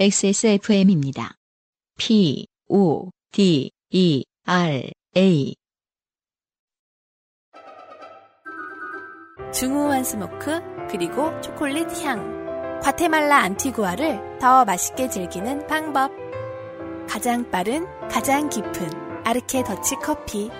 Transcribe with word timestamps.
XSFM입니다. 0.00 1.34
P, 1.98 2.46
O, 2.70 3.10
D, 3.32 3.70
E, 3.90 4.24
R, 4.46 4.90
A. 5.14 5.54
중후한 9.52 10.02
smoke 10.02 10.58
그리고 10.90 11.38
초콜릿 11.42 11.86
향 12.02 12.80
과테말라 12.80 13.40
안티구아를 13.40 14.38
더 14.40 14.64
맛있게 14.64 15.10
즐기는 15.10 15.66
방법 15.66 16.10
가장 17.06 17.50
빠른 17.50 17.84
가장 18.08 18.48
깊은 18.48 19.26
아르케 19.26 19.62
더치 19.64 19.96
커피 19.96 20.50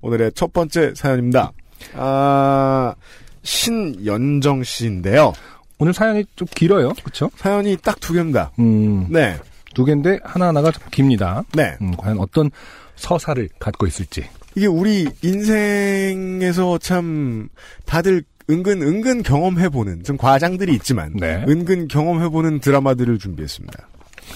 오늘의 0.00 0.32
첫 0.32 0.54
번째 0.54 0.94
사연입니다. 0.94 1.52
아, 1.92 2.94
신연정 3.42 4.64
씨인데요. 4.64 5.34
오늘 5.78 5.92
사연이 5.92 6.24
좀 6.36 6.46
길어요. 6.54 6.92
그렇죠? 7.02 7.30
사연이 7.36 7.76
딱 7.76 7.98
두 8.00 8.12
개입니다. 8.12 8.52
음, 8.58 9.06
네. 9.10 9.36
두 9.74 9.84
개인데 9.84 10.18
하나하나가 10.22 10.70
좀 10.70 10.82
깁니다. 10.90 11.42
네. 11.52 11.76
음, 11.80 11.96
과연 11.96 12.18
어떤 12.20 12.50
서사를 12.96 13.48
갖고 13.58 13.86
있을지. 13.86 14.24
이게 14.54 14.66
우리 14.66 15.08
인생에서 15.22 16.78
참 16.78 17.48
다들 17.86 18.22
은근 18.50 18.82
은근 18.82 19.22
경험해보는 19.22 20.04
좀 20.04 20.16
과장들이 20.16 20.74
있지만 20.74 21.12
네. 21.16 21.44
은근 21.48 21.88
경험해보는 21.88 22.60
드라마들을 22.60 23.18
준비했습니다. 23.18 23.88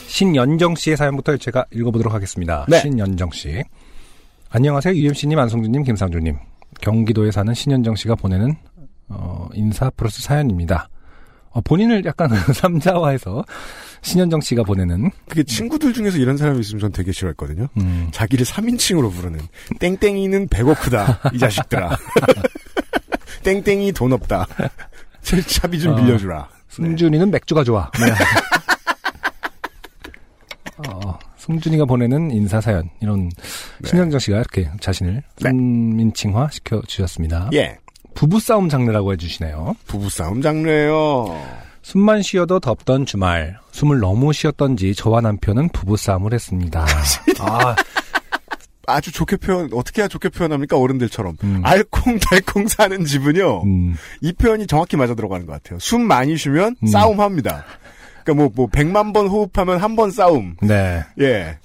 신연정 0.06 0.75
씨의 0.75 0.97
사연부터 0.97 1.36
제가 1.36 1.66
읽어보도록 1.73 2.12
하겠습니다. 2.12 2.66
네. 2.69 2.80
신연정 2.80 3.30
씨. 3.30 3.62
안녕하세요. 4.50 4.94
UMC님, 4.94 5.39
안성준님, 5.39 5.83
김상준님. 5.84 6.36
경기도에 6.81 7.31
사는 7.31 7.53
신연정 7.53 7.94
씨가 7.97 8.14
보내는 8.14 8.55
어, 9.09 9.48
인사 9.55 9.91
플러스 9.91 10.22
사연입니다. 10.22 10.89
어, 11.50 11.60
본인을 11.60 12.04
약간 12.04 12.28
삼자화해서 12.54 13.44
신연정 14.02 14.41
씨가 14.41 14.62
보내는 14.62 15.10
그게 15.28 15.42
친구들 15.42 15.92
중에서 15.92 16.18
이런 16.18 16.36
사람이 16.36 16.60
있으면 16.60 16.80
전 16.80 16.92
되게 16.92 17.10
싫어했거든요. 17.12 17.68
음, 17.78 18.08
자기를 18.12 18.46
3인칭으로 18.46 19.12
부르는 19.12 19.41
땡땡이는 19.80 20.48
배고프다 20.48 21.20
이 21.32 21.38
자식들아. 21.38 21.96
땡땡이 23.42 23.92
돈 23.92 24.12
없다. 24.12 24.46
제 25.22 25.41
차비 25.42 25.80
좀 25.80 25.94
어. 25.94 25.96
빌려주라. 25.96 26.48
승준이는 26.70 27.30
맥주가 27.30 27.64
좋아. 27.64 27.91
네. 27.98 28.12
어, 30.88 31.19
승준이가 31.38 31.86
보내는 31.86 32.30
인사 32.30 32.60
사연 32.60 32.88
이런 33.00 33.30
신현정 33.84 34.20
씨가 34.20 34.38
이렇게 34.38 34.70
자신을 34.80 35.22
네. 35.41 35.52
민칭화 35.52 36.50
시켜 36.50 36.80
주셨습니다. 36.86 37.50
예. 37.54 37.78
부부 38.19 38.41
싸움 38.41 38.69
장르라고 38.69 39.12
해주시네요. 39.12 39.77
부부싸움 39.86 40.42
장르예요. 40.42 41.41
숨만 41.83 42.22
쉬어도 42.22 42.58
덥던 42.58 43.06
주말 43.06 43.60
숨을 43.70 44.00
너무 44.00 44.33
쉬었던지 44.33 44.92
저와 44.97 45.20
남편은 45.20 45.69
부부 45.69 45.97
싸움을 45.97 46.34
했습니다. 46.34 46.84
아, 47.38 47.77
아주 48.88 49.12
좋게 49.12 49.36
표현 49.36 49.70
어떻게 49.72 50.02
해야 50.02 50.08
좋게 50.08 50.30
표현합니까 50.30 50.77
어른들처럼 50.77 51.36
음. 51.44 51.60
알콩달콩 51.62 52.66
사는 52.66 53.05
집은요 53.05 53.62
음, 53.62 53.94
이 54.20 54.32
표현이 54.32 54.66
정확히 54.66 54.97
맞아 54.97 55.14
들어가는 55.14 55.47
것 55.47 55.53
같아요 55.53 55.78
숨 55.78 56.03
많이 56.03 56.36
쉬면 56.38 56.75
음. 56.82 56.86
싸움합니다 56.86 57.64
그러니까 58.25 58.34
뭐, 58.34 58.50
뭐, 58.55 58.66
백만 58.66 59.12
번 59.12 59.27
호흡하면 59.28 59.78
한 59.78 59.94
번 59.94 60.10
싸움. 60.10 60.56
네. 60.60 61.05
예. 61.20 61.58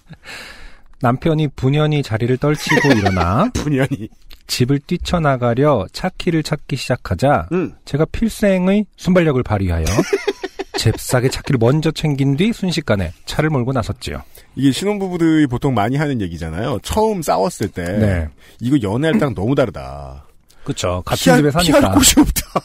남편이 1.01 1.49
분연히 1.55 2.03
자리를 2.03 2.37
떨치고 2.37 2.89
일어나 2.93 3.49
분연히. 3.55 4.07
집을 4.47 4.79
뛰쳐나가려 4.79 5.87
차 5.93 6.09
키를 6.09 6.43
찾기 6.43 6.75
시작하자 6.75 7.49
음. 7.51 7.73
제가 7.85 8.05
필생의 8.05 8.85
순발력을 8.97 9.41
발휘하여 9.43 9.85
잽싸게 10.77 11.29
차키를 11.29 11.57
먼저 11.59 11.91
챙긴 11.91 12.35
뒤 12.35 12.51
순식간에 12.51 13.13
차를 13.25 13.49
몰고 13.49 13.71
나섰지요. 13.73 14.21
이게 14.55 14.71
신혼부부들이 14.71 15.47
보통 15.47 15.73
많이 15.73 15.95
하는 15.95 16.21
얘기잖아요. 16.21 16.79
처음 16.83 17.21
싸웠을 17.21 17.69
때. 17.69 17.83
네. 17.83 18.27
이거 18.59 18.77
연애할 18.81 19.13
때랑 19.17 19.33
너무 19.33 19.55
다르다. 19.55 20.25
그쵸. 20.63 21.01
같은 21.05 21.23
피할, 21.23 21.39
집에 21.39 21.51
사니까. 21.51 21.79
피할 21.79 21.93
곳이 21.93 22.19
없다. 22.19 22.61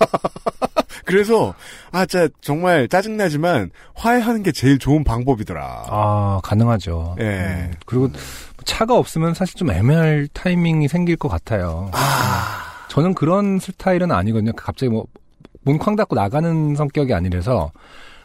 그래서, 1.04 1.54
아, 1.91 2.04
진짜, 2.04 2.28
정말 2.42 2.86
짜증 2.88 3.16
나지만, 3.16 3.70
화해하는 3.94 4.42
게 4.42 4.52
제일 4.52 4.78
좋은 4.78 5.04
방법이더라. 5.04 5.84
아, 5.88 6.41
가능하죠. 6.42 7.16
예. 7.20 7.25
음, 7.25 7.75
그리고 7.86 8.10
차가 8.68 8.94
없으면 8.96 9.32
사실 9.34 9.54
좀 9.56 9.70
애매할 9.70 10.28
타이밍이 10.34 10.88
생길 10.88 11.16
것 11.16 11.28
같아요. 11.28 11.90
아, 11.94 12.84
저는 12.88 13.14
그런 13.14 13.58
스타일은 13.58 14.12
아니거든요. 14.12 14.52
갑자기 14.54 14.90
뭐, 14.90 15.06
문 15.62 15.78
쾅 15.78 15.96
닫고 15.96 16.14
나가는 16.14 16.74
성격이 16.76 17.12
아니라서, 17.14 17.72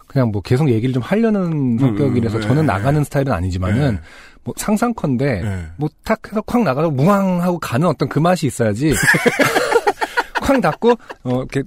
그냥 0.08 0.32
뭐 0.32 0.42
계속 0.42 0.70
얘기를 0.70 0.94
좀 0.94 1.02
하려는 1.02 1.78
성격이라서 1.80 2.38
음, 2.38 2.42
네. 2.42 2.48
저는 2.48 2.66
나가는 2.66 3.04
스타일은 3.04 3.32
아니지만은, 3.32 3.96
네. 3.96 4.02
뭐 4.44 4.54
상상컨대, 4.58 5.42
네. 5.42 5.66
뭐탁 5.78 6.20
해서 6.28 6.42
쾅 6.42 6.64
나가서 6.66 6.90
무왕 6.92 7.42
하고 7.42 7.58
가는 7.60 7.88
어떤 7.88 8.10
그 8.10 8.20
맛이 8.20 8.46
있어야지. 8.46 8.94
쾅 10.42 10.60
닫고, 10.60 10.92
어, 11.24 11.38
이렇게 11.38 11.64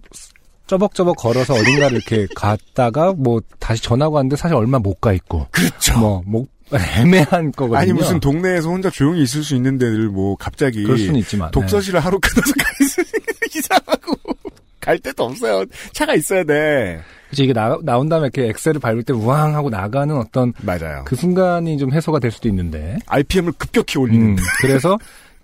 쩌벅쩌벅 0.66 1.16
걸어서 1.16 1.54
어딘가를 1.54 1.97
이렇게 1.97 2.26
갔다가 2.36 3.15
뭐 3.16 3.41
다시 3.59 3.82
전화가 3.82 4.10
왔는데 4.16 4.36
사실 4.36 4.54
얼마 4.56 4.78
못 4.78 5.00
가 5.00 5.12
있고. 5.12 5.47
그렇죠. 5.50 5.98
뭐, 5.98 6.22
뭐, 6.26 6.44
애매한 6.75 7.53
거거든요. 7.53 7.78
아니, 7.78 7.93
무슨 7.93 8.19
동네에서 8.21 8.69
혼자 8.69 8.91
조용히 8.91 9.22
있을 9.22 9.43
수 9.44 9.54
있는 9.54 9.78
데를 9.78 10.09
뭐, 10.09 10.37
갑자기. 10.37 10.82
그럴 10.82 10.99
수는 10.99 11.16
있지만. 11.21 11.49
네. 11.49 11.53
독서실을 11.53 12.00
하루 12.00 12.19
끊어서 12.21 12.53
가 12.59 12.65
있으면 12.81 13.06
이상하고. 13.54 14.16
갈 14.81 14.99
데도 15.00 15.25
없어요. 15.25 15.65
차가 15.93 16.15
있어야 16.15 16.44
돼. 16.44 17.00
그치, 17.31 17.43
이게 17.44 17.53
나, 17.53 17.77
나온 17.82 18.09
다음에 18.09 18.27
이렇게 18.32 18.49
엑셀을 18.50 18.78
밟을 18.78 19.03
때 19.03 19.12
우왕 19.12 19.54
하고 19.56 19.69
나가는 19.69 20.16
어떤 20.16 20.53
맞아요. 20.62 21.03
그 21.04 21.16
순간이 21.16 21.77
좀 21.77 21.93
해소가 21.93 22.21
될 22.21 22.31
수도 22.31 22.49
있는데. 22.49 22.97
RPM을 23.06 23.53
급격히 23.59 23.98
올리는. 23.98 24.31
음, 24.31 24.37
그래서, 24.60 24.97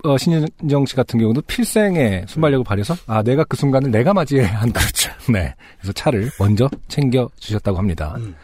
어, 0.05 0.17
신현정 0.17 0.87
씨 0.87 0.95
같은 0.95 1.19
경우도 1.19 1.43
필생의 1.43 2.27
순발력을 2.29 2.65
발휘해서, 2.65 2.97
아, 3.07 3.23
내가 3.23 3.43
그 3.45 3.57
순간을 3.57 3.91
내가 3.91 4.15
맞이해야 4.15 4.61
한다. 4.61 4.81
그렇죠. 4.81 5.11
네. 5.33 5.53
그래서 5.81 5.93
차를 5.93 6.31
먼저 6.39 6.71
챙겨 6.87 7.29
주셨다고 7.41 7.79
합니다. 7.79 8.15
음. 8.19 8.37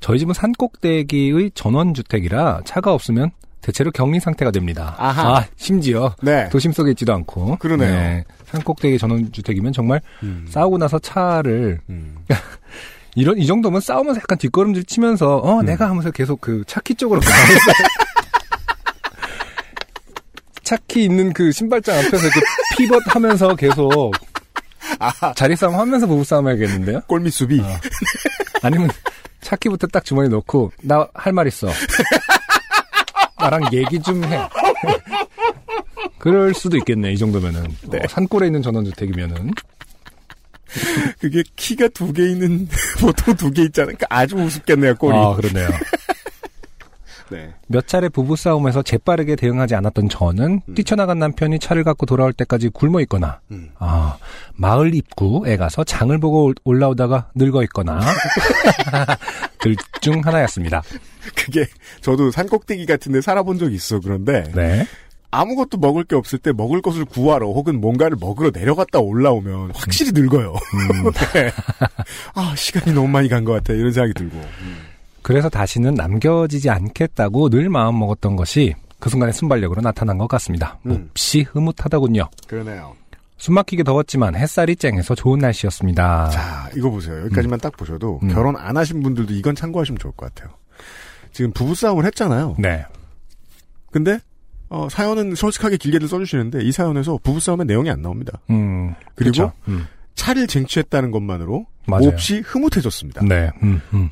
저희 0.00 0.18
집은 0.18 0.34
산꼭대기의 0.34 1.52
전원주택이라 1.54 2.62
차가 2.64 2.92
없으면 2.92 3.30
대체로 3.60 3.90
격리 3.90 4.20
상태가 4.20 4.50
됩니다. 4.50 4.94
아하. 4.98 5.38
아, 5.38 5.46
심지어 5.56 6.14
네. 6.22 6.48
도심 6.50 6.72
속에 6.72 6.90
있지도 6.92 7.12
않고. 7.12 7.56
그러네요. 7.56 8.22
산꼭대기 8.46 8.98
전원주택이면 8.98 9.72
정말 9.72 10.00
음. 10.22 10.46
싸우고 10.48 10.78
나서 10.78 10.98
차를 10.98 11.80
음. 11.90 12.16
이런 13.14 13.36
이 13.38 13.46
정도면 13.46 13.80
싸우면서 13.80 14.20
약간 14.20 14.38
뒷걸음질 14.38 14.84
치면서 14.84 15.38
어 15.38 15.60
음. 15.60 15.66
내가 15.66 15.90
하면서 15.90 16.10
계속 16.10 16.40
그 16.40 16.62
차키 16.66 16.94
쪽으로 16.94 17.20
차키 20.62 21.02
있는 21.04 21.32
그 21.32 21.50
신발장 21.50 21.98
앞에서 21.98 22.28
그 22.30 22.40
피벗 22.76 23.02
하면서 23.06 23.56
계속 23.56 24.12
자리 25.34 25.56
싸움 25.56 25.74
하면서 25.74 26.06
부부 26.06 26.22
싸움 26.24 26.46
해야겠는데요? 26.48 27.00
꼴미 27.06 27.30
수비. 27.30 27.60
어. 27.60 27.66
아니면 28.62 28.88
차키부터 29.48 29.86
딱 29.88 30.04
주머니 30.04 30.28
넣고 30.28 30.72
나 30.82 31.08
할 31.14 31.32
말 31.32 31.46
있어. 31.48 31.68
나랑 33.40 33.72
얘기 33.72 34.00
좀 34.00 34.22
해. 34.24 34.38
그럴 36.18 36.52
수도 36.54 36.76
있겠네 36.76 37.12
이 37.12 37.18
정도면은 37.18 37.66
네. 37.90 37.98
어, 37.98 38.08
산골에 38.08 38.46
있는 38.46 38.60
전원주택이면은 38.62 39.52
그게 41.20 41.42
키가 41.56 41.88
두 41.88 42.12
개 42.12 42.22
있는, 42.30 42.68
보통 43.00 43.34
두 43.36 43.50
개 43.52 43.62
있잖아요. 43.62 43.94
그러니까 43.96 44.06
아주 44.10 44.36
우습겠네요, 44.36 44.96
꼴이. 44.96 45.16
아 45.16 45.34
그러네요. 45.34 45.68
네. 47.30 47.52
몇 47.66 47.86
차례 47.86 48.08
부부싸움에서 48.08 48.82
재빠르게 48.82 49.36
대응하지 49.36 49.74
않았던 49.74 50.08
저는 50.08 50.60
뛰쳐나간 50.74 51.18
남편이 51.18 51.58
차를 51.58 51.84
갖고 51.84 52.06
돌아올 52.06 52.32
때까지 52.32 52.70
굶어 52.70 53.00
있거나, 53.02 53.40
음. 53.50 53.70
아, 53.78 54.16
마을 54.54 54.94
입구에 54.94 55.56
가서 55.56 55.84
장을 55.84 56.16
보고 56.18 56.44
올- 56.44 56.54
올라오다가 56.64 57.30
늙어 57.34 57.62
있거나, 57.64 58.00
둘중 59.60 60.20
하나였습니다. 60.24 60.82
그게, 61.36 61.66
저도 62.00 62.30
산꼭대기 62.30 62.86
같은 62.86 63.12
데 63.12 63.20
살아본 63.20 63.58
적이 63.58 63.74
있어. 63.74 64.00
그런데, 64.00 64.44
네. 64.54 64.86
아무것도 65.30 65.76
먹을 65.76 66.04
게 66.04 66.16
없을 66.16 66.38
때 66.38 66.52
먹을 66.52 66.80
것을 66.80 67.04
구하러 67.04 67.48
혹은 67.48 67.82
뭔가를 67.82 68.16
먹으러 68.18 68.50
내려갔다 68.50 68.98
올라오면 69.00 69.72
확실히 69.74 70.12
늙어요. 70.18 70.54
네. 71.34 71.50
아, 72.34 72.54
시간이 72.56 72.94
너무 72.94 73.08
많이 73.08 73.28
간 73.28 73.44
것 73.44 73.52
같아. 73.52 73.74
이런 73.74 73.92
생각이 73.92 74.14
들고. 74.14 74.40
그래서 75.28 75.50
다시는 75.50 75.92
남겨지지 75.92 76.70
않겠다고 76.70 77.50
늘 77.50 77.68
마음 77.68 77.98
먹었던 77.98 78.34
것이 78.34 78.74
그 78.98 79.10
순간의 79.10 79.34
순발력으로 79.34 79.82
나타난 79.82 80.16
것 80.16 80.26
같습니다. 80.26 80.78
음. 80.86 81.08
몹시 81.08 81.42
흐뭇하더군요. 81.42 82.30
그러네요. 82.46 82.96
숨막히게 83.36 83.82
더웠지만 83.82 84.36
햇살이 84.36 84.74
쨍해서 84.74 85.14
좋은 85.14 85.38
날씨였습니다. 85.38 86.30
자, 86.30 86.70
이거 86.74 86.88
보세요. 86.88 87.20
여기까지만 87.24 87.60
딱 87.60 87.76
보셔도 87.76 88.20
음. 88.22 88.28
결혼 88.28 88.56
안 88.56 88.78
하신 88.78 89.02
분들도 89.02 89.34
이건 89.34 89.54
참고하시면 89.54 89.98
좋을 89.98 90.14
것 90.16 90.32
같아요. 90.32 90.56
지금 91.32 91.52
부부싸움을 91.52 92.06
했잖아요. 92.06 92.56
네. 92.58 92.86
근데 93.92 94.20
어, 94.70 94.88
사연은 94.90 95.34
솔직하게 95.34 95.76
길게들 95.76 96.08
써주시는데 96.08 96.62
이 96.62 96.72
사연에서 96.72 97.18
부부싸움의 97.22 97.66
내용이 97.66 97.90
안 97.90 98.00
나옵니다. 98.00 98.40
음. 98.48 98.94
그리고 99.14 99.32
그쵸. 99.32 99.52
음. 99.68 99.86
차를 100.14 100.46
쟁취했다는 100.46 101.10
것만으로 101.10 101.66
맞아요. 101.86 102.12
몹시 102.12 102.40
흐뭇해졌습니다. 102.40 103.22
네, 103.24 103.50
음, 103.62 103.82
음. 103.92 104.10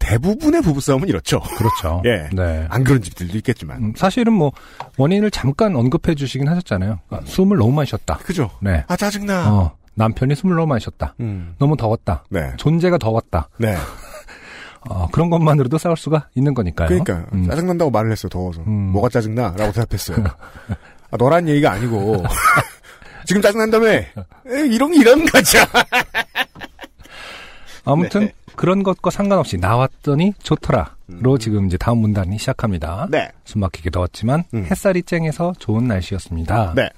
대부분의 0.00 0.62
부부싸움은 0.62 1.06
이렇죠. 1.08 1.40
그렇죠. 1.40 2.02
예. 2.06 2.28
네. 2.32 2.66
안 2.68 2.82
그런 2.82 3.00
집들도 3.00 3.36
있겠지만. 3.38 3.76
음, 3.82 3.92
사실은 3.96 4.32
뭐 4.32 4.50
원인을 4.96 5.30
잠깐 5.30 5.76
언급해 5.76 6.16
주시긴 6.16 6.48
하셨잖아요. 6.48 6.98
아, 7.10 7.20
숨을 7.24 7.58
너무 7.58 7.72
많이 7.72 7.86
쉬었다. 7.86 8.16
그죠? 8.18 8.50
네. 8.60 8.84
아, 8.88 8.96
짜증나. 8.96 9.52
어, 9.54 9.76
남편이 9.94 10.34
숨을 10.34 10.56
너무 10.56 10.66
많이 10.66 10.80
쉬었다. 10.80 11.14
음. 11.20 11.54
너무 11.58 11.76
더웠다. 11.76 12.24
네. 12.30 12.52
존재가 12.56 12.98
더웠다. 12.98 13.48
네. 13.58 13.76
어, 14.88 15.08
그런 15.12 15.28
것만으로도 15.30 15.78
싸울 15.78 15.96
수가 15.96 16.28
있는 16.34 16.54
거니까요. 16.54 16.88
그러니까 16.88 17.26
음. 17.34 17.46
짜증난다고 17.46 17.90
말을 17.90 18.10
했어요. 18.10 18.30
더워서. 18.30 18.62
음. 18.62 18.72
뭐가 18.92 19.10
짜증나? 19.10 19.54
라고 19.56 19.72
대답했어요. 19.72 20.24
아, 21.10 21.16
너란 21.18 21.48
얘기가 21.48 21.70
아니고 21.72 22.24
지금 23.26 23.42
짜증난다며? 23.42 23.86
에, 23.88 24.06
이런 24.70 24.94
이런 24.94 25.24
거죠. 25.26 25.58
아무튼 27.84 28.20
네. 28.22 28.32
그런 28.60 28.82
것과 28.82 29.08
상관없이 29.08 29.56
나왔더니 29.56 30.34
좋더라로 30.42 31.38
지금 31.40 31.64
이제 31.64 31.78
다음 31.78 31.96
문단이 31.96 32.36
시작합니다. 32.38 33.08
네. 33.10 33.30
숨막히게 33.46 33.88
더웠지만 33.88 34.44
음. 34.52 34.66
햇살이 34.70 35.02
쨍해서 35.02 35.54
좋은 35.58 35.88
날씨였습니다. 35.88 36.74
네. 36.76 36.90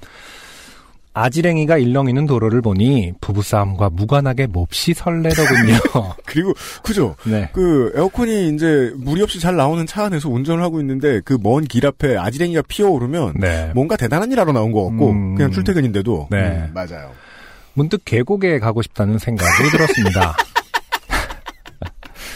아지랭이가 1.14 1.78
일렁이는 1.78 2.26
도로를 2.26 2.62
보니 2.62 3.12
부부싸움과 3.20 3.90
무관하게 3.90 4.48
몹시 4.48 4.92
설레더군요. 4.92 5.78
그리고 6.26 6.52
그죠? 6.82 7.14
네. 7.24 7.48
그 7.52 7.92
에어컨이 7.94 8.48
이제 8.56 8.92
무리 8.96 9.22
없이 9.22 9.38
잘 9.38 9.54
나오는 9.54 9.86
차 9.86 10.06
안에서 10.06 10.30
운전을 10.30 10.64
하고 10.64 10.80
있는데 10.80 11.20
그 11.20 11.34
먼 11.38 11.66
길 11.66 11.86
앞에 11.86 12.16
아지랭이가 12.16 12.62
피어오르면 12.66 13.34
네. 13.38 13.70
뭔가 13.72 13.96
대단한 13.96 14.32
일 14.32 14.40
하러 14.40 14.50
나온 14.50 14.72
것 14.72 14.88
같고 14.88 15.10
음. 15.10 15.36
그냥 15.36 15.52
출퇴근인데도 15.52 16.26
네. 16.32 16.38
음, 16.38 16.70
맞아요. 16.74 17.12
문득 17.74 18.02
계곡에 18.04 18.58
가고 18.58 18.82
싶다는 18.82 19.18
생각이 19.18 19.70
들었습니다. 19.70 20.34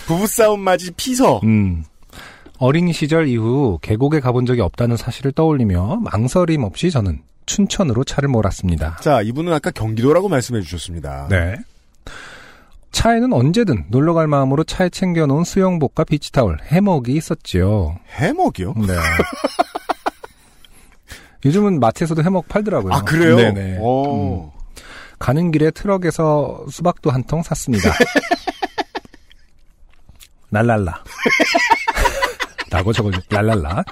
부부싸움 0.07 0.61
맞이 0.61 0.93
피서 0.93 1.41
음. 1.45 1.85
어린 2.59 2.93
시절 2.93 3.29
이후 3.29 3.79
계곡에 3.83 4.21
가본 4.21 4.47
적이 4.47 4.63
없다는 4.63 4.97
사실을 4.97 5.33
떠올리며 5.33 6.01
망설임 6.03 6.65
없이 6.65 6.91
저는 6.91 7.21
춘천으로 7.45 8.05
차를 8.05 8.29
몰았습니다. 8.29 8.97
자 9.03 9.21
이분은 9.23 9.53
아까 9.53 9.71
경기도라고 9.71 10.29
말씀해 10.29 10.63
주셨습니다. 10.63 11.29
네. 11.29 11.57
차에는 12.93 13.33
언제든 13.33 13.87
놀러 13.91 14.15
갈 14.15 14.27
마음으로 14.27 14.65
차에 14.65 14.89
챙겨놓은 14.89 15.45
수영복과 15.45 16.05
비치타올, 16.05 16.59
해먹이 16.65 17.13
있었지요. 17.15 17.99
해먹이요? 18.17 18.75
네. 18.87 18.95
요즘은 21.45 21.79
마트에서도 21.79 22.23
해먹 22.25 22.49
팔더라고요. 22.49 22.93
아 22.95 23.03
그래요? 23.03 23.37
네네. 23.37 23.79
오. 23.81 24.45
음. 24.45 24.51
가는 25.19 25.51
길에 25.51 25.71
트럭에서 25.71 26.65
수박도 26.71 27.11
한 27.11 27.23
통 27.25 27.43
샀습니다. 27.43 27.91
랄랄라. 30.57 31.03
라고 32.71 32.93
적어줘. 32.93 33.21
랄랄라. 33.31 33.85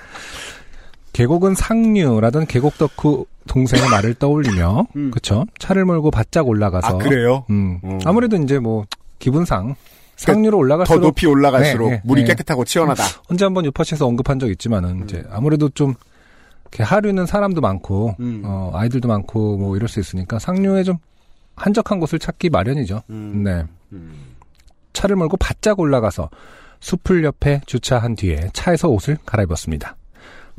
계곡은 1.13 1.55
상류라던 1.55 2.47
계곡 2.47 2.79
덕후 2.79 3.27
동생의 3.47 3.89
말을 3.91 4.15
떠올리며, 4.15 4.87
음. 4.97 5.11
그쵸? 5.11 5.45
차를 5.59 5.85
몰고 5.85 6.11
바짝 6.11 6.49
올라가서. 6.49 6.87
아 6.87 6.99
그래요? 6.99 7.45
음. 7.51 7.79
음. 7.85 8.01
아무래도 8.05 8.37
이제 8.37 8.59
뭐, 8.59 8.85
기분상, 9.19 9.75
상류로 10.17 10.57
올라갈수록. 10.59 11.01
더 11.01 11.07
높이 11.07 11.27
올라갈수록 11.27 11.91
네, 11.91 11.97
네, 11.97 12.03
물이 12.05 12.23
네. 12.23 12.29
깨끗하고 12.29 12.65
치원하다. 12.65 13.03
언제 13.29 13.45
한번 13.45 13.65
유파시에서 13.67 14.07
언급한 14.07 14.39
적 14.39 14.51
있지만은, 14.51 15.05
이제 15.05 15.23
아무래도 15.31 15.69
좀, 15.69 15.95
이렇게 16.63 16.83
하류는 16.83 17.27
사람도 17.27 17.61
많고, 17.61 18.17
음. 18.19 18.43
어, 18.45 18.71
아이들도 18.75 19.07
많고, 19.07 19.59
뭐 19.59 19.77
이럴 19.77 19.89
수 19.89 20.01
있으니까 20.01 20.39
상류에 20.39 20.83
좀 20.83 20.97
한적한 21.57 22.01
곳을 22.01 22.19
찾기 22.19 22.51
마련이죠. 22.51 23.03
음. 23.11 23.43
네. 23.45 23.65
음. 24.95 25.01
차를 25.01 25.17
몰고 25.17 25.37
바짝 25.37 25.81
올라가서 25.81 26.31
숲을 26.81 27.25
옆에 27.25 27.61
주차한 27.67 28.15
뒤에 28.15 28.51
차에서 28.53 28.89
옷을 28.89 29.19
갈아입었습니다. 29.25 29.97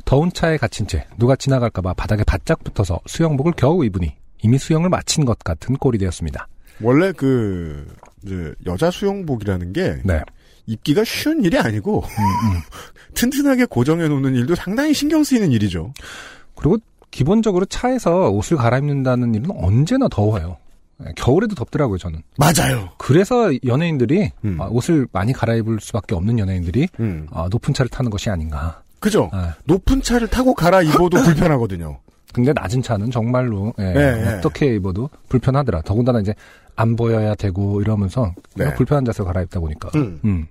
더운 0.04 0.32
차에 0.32 0.56
갇힌 0.56 0.86
채 0.86 1.06
누가 1.18 1.36
지나갈까봐 1.36 1.94
바닥에 1.94 2.22
바짝 2.24 2.62
붙어서 2.62 3.00
수영복을 3.06 3.52
겨우 3.56 3.84
입으니 3.84 4.14
이미 4.42 4.58
수영을 4.58 4.88
마친 4.88 5.24
것 5.24 5.38
같은 5.38 5.76
꼴이 5.76 5.98
되었습니다. 5.98 6.46
원래 6.82 7.12
그 7.12 7.86
이제 8.24 8.54
여자 8.66 8.90
수영복이라는 8.90 9.72
게 9.72 9.96
네. 10.04 10.20
입기가 10.66 11.04
쉬운 11.04 11.44
일이 11.44 11.58
아니고 11.58 12.00
음, 12.00 12.56
음. 12.56 12.60
튼튼하게 13.14 13.66
고정해 13.66 14.08
놓는 14.08 14.34
일도 14.34 14.54
상당히 14.54 14.92
신경 14.92 15.24
쓰이는 15.24 15.52
일이죠. 15.52 15.92
그리고 16.54 16.78
기본적으로 17.10 17.64
차에서 17.64 18.30
옷을 18.30 18.56
갈아입는다는 18.56 19.34
일은 19.34 19.50
언제나 19.52 20.08
더워요. 20.08 20.58
네, 20.98 21.12
겨울에도 21.16 21.54
덥더라고요, 21.54 21.98
저는. 21.98 22.22
맞아요. 22.38 22.90
그래서 22.98 23.50
연예인들이 23.64 24.32
음. 24.44 24.60
아, 24.60 24.66
옷을 24.66 25.06
많이 25.12 25.32
갈아입을 25.32 25.78
수밖에 25.80 26.14
없는 26.14 26.38
연예인들이 26.38 26.88
음. 27.00 27.26
아, 27.30 27.48
높은 27.50 27.74
차를 27.74 27.88
타는 27.90 28.10
것이 28.10 28.30
아닌가. 28.30 28.82
그죠? 28.98 29.28
아, 29.32 29.54
높은 29.64 30.00
차를 30.02 30.28
타고 30.28 30.54
갈아 30.54 30.82
입어도 30.82 31.18
불편하거든요. 31.22 31.98
근데 32.32 32.52
낮은 32.52 32.82
차는 32.82 33.10
정말로 33.10 33.72
예, 33.78 33.92
네, 33.92 34.24
네. 34.24 34.34
어떻게 34.34 34.74
입어도 34.74 35.08
불편하더라. 35.28 35.82
더군다나 35.82 36.20
이제 36.20 36.34
안 36.74 36.96
보여야 36.96 37.34
되고 37.34 37.80
이러면서 37.80 38.34
네. 38.54 38.74
불편한 38.74 39.04
자세로 39.04 39.24
갈아입다 39.26 39.60
보니까 39.60 39.90
음. 39.94 40.20
음. 40.24 40.46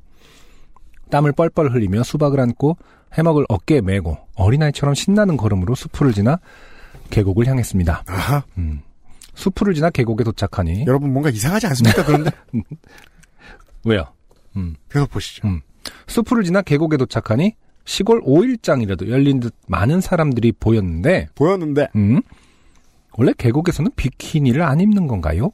땀을 1.12 1.33
뻘뻘 1.33 1.71
흘리며 1.71 2.03
수박을 2.03 2.39
안고 2.39 2.77
해먹을 3.13 3.45
어깨에 3.50 3.81
메고 3.81 4.18
어린아이처럼 4.36 4.95
신나는 4.95 5.38
걸음으로 5.38 5.75
수풀을 5.75 6.13
지나 6.13 6.39
계곡을 7.12 7.48
향했습니다. 7.48 8.03
아하. 8.07 8.44
음. 8.57 8.81
수풀을 9.35 9.73
지나 9.73 9.89
계곡에 9.89 10.23
도착하니 10.23 10.85
여러분 10.87 11.11
뭔가 11.11 11.29
이상하지 11.29 11.67
않습니까? 11.67 12.05
그런데 12.05 12.31
왜요? 13.85 14.05
음. 14.55 14.75
계속 14.89 15.09
보시죠. 15.11 15.47
음. 15.47 15.61
수풀을 16.07 16.43
지나 16.43 16.61
계곡에 16.61 16.97
도착하니 16.97 17.55
시골 17.83 18.21
5일장이라도 18.23 19.09
열린 19.09 19.39
듯 19.39 19.53
많은 19.67 20.01
사람들이 20.01 20.53
보였는데 20.53 21.27
보였는데 21.35 21.89
음? 21.95 22.21
원래 23.17 23.31
계곡에서는 23.37 23.91
비키니를 23.95 24.63
안 24.63 24.81
입는 24.81 25.07
건가요? 25.07 25.51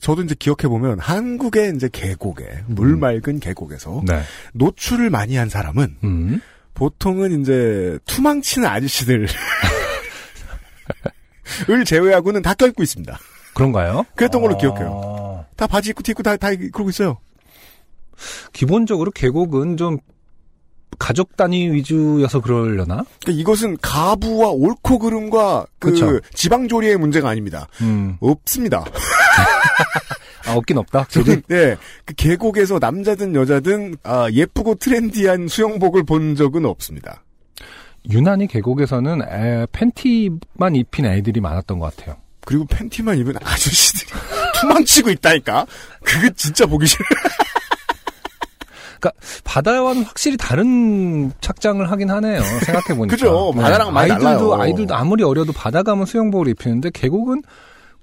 저도 0.00 0.22
이제 0.22 0.34
기억해 0.38 0.68
보면 0.68 0.98
한국의 0.98 1.72
이제 1.74 1.88
계곡에 1.90 2.64
물 2.66 2.96
맑은 2.96 3.40
계곡에서 3.40 4.02
네. 4.06 4.20
노출을 4.52 5.10
많이 5.10 5.36
한 5.36 5.48
사람은 5.48 5.96
음. 6.04 6.40
보통은 6.74 7.40
이제 7.40 7.98
투망치는 8.06 8.68
아저씨들 8.68 9.26
을 11.68 11.84
제외하고는 11.84 12.42
다 12.42 12.54
껴입고 12.54 12.82
있습니다. 12.82 13.18
그런가요? 13.54 14.04
그랬던 14.14 14.40
걸로 14.40 14.54
아, 14.54 14.58
기억해요. 14.58 15.44
다 15.56 15.66
바지 15.66 15.90
입고 15.90 16.02
티 16.02 16.12
입고 16.12 16.22
다, 16.22 16.36
다 16.36 16.48
그러고 16.54 16.90
있어요. 16.90 17.18
기본적으로 18.52 19.10
계곡은 19.10 19.76
좀 19.76 19.98
가족 20.98 21.36
단위 21.36 21.70
위주여서 21.70 22.40
그러려나? 22.40 23.04
그러니까 23.22 23.40
이것은 23.40 23.78
가부와 23.80 24.50
옳고 24.50 24.98
그름과 24.98 25.66
그 25.78 25.90
그쵸. 25.92 26.20
지방조리의 26.34 26.98
문제가 26.98 27.28
아닙니다. 27.28 27.68
음. 27.80 28.16
없습니다. 28.20 28.84
아, 30.46 30.54
없긴 30.54 30.78
없다. 30.78 31.06
저는 31.08 31.42
네, 31.48 31.76
그 32.04 32.14
계곡에서 32.14 32.78
남자든 32.80 33.34
여자든 33.34 33.96
아, 34.02 34.28
예쁘고 34.30 34.74
트렌디한 34.76 35.48
수영복을 35.48 36.04
본 36.04 36.34
적은 36.34 36.64
없습니다. 36.66 37.22
유난히 38.08 38.46
계곡에서는 38.46 39.22
에, 39.22 39.66
팬티만 39.72 40.74
입힌 40.74 41.06
애들이 41.06 41.40
많았던 41.40 41.78
것 41.78 41.94
같아요. 41.96 42.16
그리고 42.44 42.64
팬티만 42.66 43.18
입은 43.18 43.34
아저씨들이 43.42 44.10
투망치고 44.60 45.10
있다니까. 45.10 45.66
그게 46.02 46.30
진짜 46.34 46.66
보기 46.66 46.86
싫어. 46.86 47.04
바다와는 49.44 50.02
확실히 50.04 50.36
다른 50.36 51.32
착장을 51.40 51.90
하긴 51.90 52.10
하네요. 52.10 52.42
생각해 52.42 52.96
보니까. 52.96 53.06
그죠. 53.16 53.52
바다랑은 53.56 53.92
많이 53.94 54.12
아이들도 54.12 54.50
달라요. 54.50 54.62
아이들도 54.62 54.94
아무리 54.94 55.24
어려도 55.24 55.52
바다 55.52 55.82
가면 55.82 56.06
수영복을 56.06 56.48
입히는데 56.48 56.90
계곡은 56.92 57.42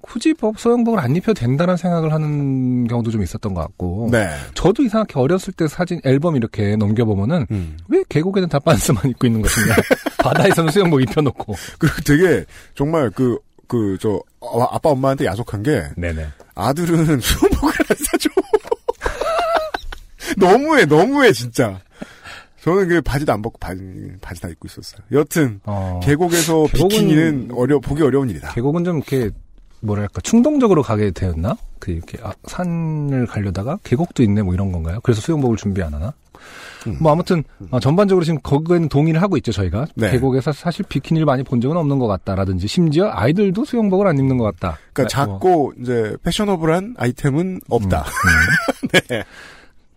굳이 0.00 0.32
법 0.34 0.58
수영복을 0.58 1.00
안 1.00 1.14
입혀도 1.16 1.34
된다는 1.34 1.76
생각을 1.76 2.12
하는 2.12 2.86
경우도 2.86 3.10
좀 3.10 3.22
있었던 3.22 3.52
것 3.54 3.60
같고. 3.62 4.08
네. 4.12 4.28
저도 4.54 4.82
이상하게 4.82 5.18
어렸을 5.18 5.52
때 5.52 5.66
사진 5.68 6.00
앨범 6.04 6.36
이렇게 6.36 6.76
넘겨보면은 6.76 7.46
음. 7.50 7.76
왜 7.88 8.02
계곡에는 8.08 8.48
다 8.48 8.58
반스만 8.58 9.08
입고 9.10 9.26
있는 9.26 9.42
것이냐. 9.42 9.74
바다에서는 10.18 10.70
수영복 10.70 11.02
입혀놓고. 11.02 11.54
그리고 11.78 11.96
되게 12.06 12.44
정말 12.74 13.10
그 13.10 13.38
그 13.68 13.98
저 14.00 14.18
아빠 14.70 14.88
엄마한테 14.88 15.26
야속한 15.26 15.62
게 15.62 15.82
네네. 15.96 16.26
아들은 16.54 17.04
수영복을 17.20 17.74
안 17.90 17.96
사줘. 17.98 18.30
너무해, 20.38 20.84
너무해 20.86 21.32
진짜. 21.32 21.78
저는 22.62 22.88
그 22.88 23.02
바지도 23.02 23.32
안 23.32 23.42
벗고 23.42 23.58
바지 23.58 23.80
바지 24.20 24.40
다 24.40 24.48
입고 24.48 24.66
있었어요. 24.68 25.00
여튼 25.12 25.60
어, 25.64 26.00
계곡에서 26.02 26.64
계곡은- 26.64 26.72
비키니는 26.90 27.50
어려 27.54 27.78
보기 27.78 28.02
어려운 28.02 28.28
일이다. 28.30 28.52
계곡은 28.54 28.84
좀 28.84 28.96
이렇게 28.98 29.30
뭐랄까 29.80 30.20
충동적으로 30.20 30.82
가게 30.82 31.10
되었나? 31.10 31.56
그 31.78 31.92
이렇게 31.92 32.18
아, 32.22 32.32
산을 32.46 33.26
가려다가 33.26 33.78
계곡도 33.84 34.22
있네 34.22 34.42
뭐 34.42 34.54
이런 34.54 34.72
건가요? 34.72 35.00
그래서 35.02 35.20
수영복을 35.20 35.56
준비 35.56 35.82
안 35.82 35.94
하나? 35.94 36.12
뭐 37.00 37.12
아무튼 37.12 37.44
어, 37.70 37.80
전반적으로 37.80 38.24
지금 38.24 38.40
거기에는 38.40 38.88
동의를 38.88 39.20
하고 39.20 39.36
있죠 39.38 39.52
저희가 39.52 39.86
네. 39.94 40.10
계곡에서 40.12 40.52
사실 40.52 40.84
비키니를 40.88 41.26
많이 41.26 41.42
본 41.42 41.60
적은 41.60 41.76
없는 41.76 41.98
것 41.98 42.06
같다라든지 42.06 42.66
심지어 42.66 43.10
아이들도 43.12 43.64
수영복을 43.64 44.06
안 44.06 44.18
입는 44.18 44.38
것 44.38 44.44
같다. 44.44 44.78
그러니까 44.92 45.16
네, 45.16 45.26
뭐, 45.26 45.34
작고 45.38 45.72
이제 45.80 46.16
패셔너블한 46.22 46.94
아이템은 46.98 47.60
없다. 47.68 48.06
네. 49.08 49.24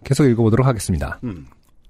계속 0.03 0.25
읽어보도록 0.25 0.65
하겠습니다. 0.65 1.19
음. 1.23 1.45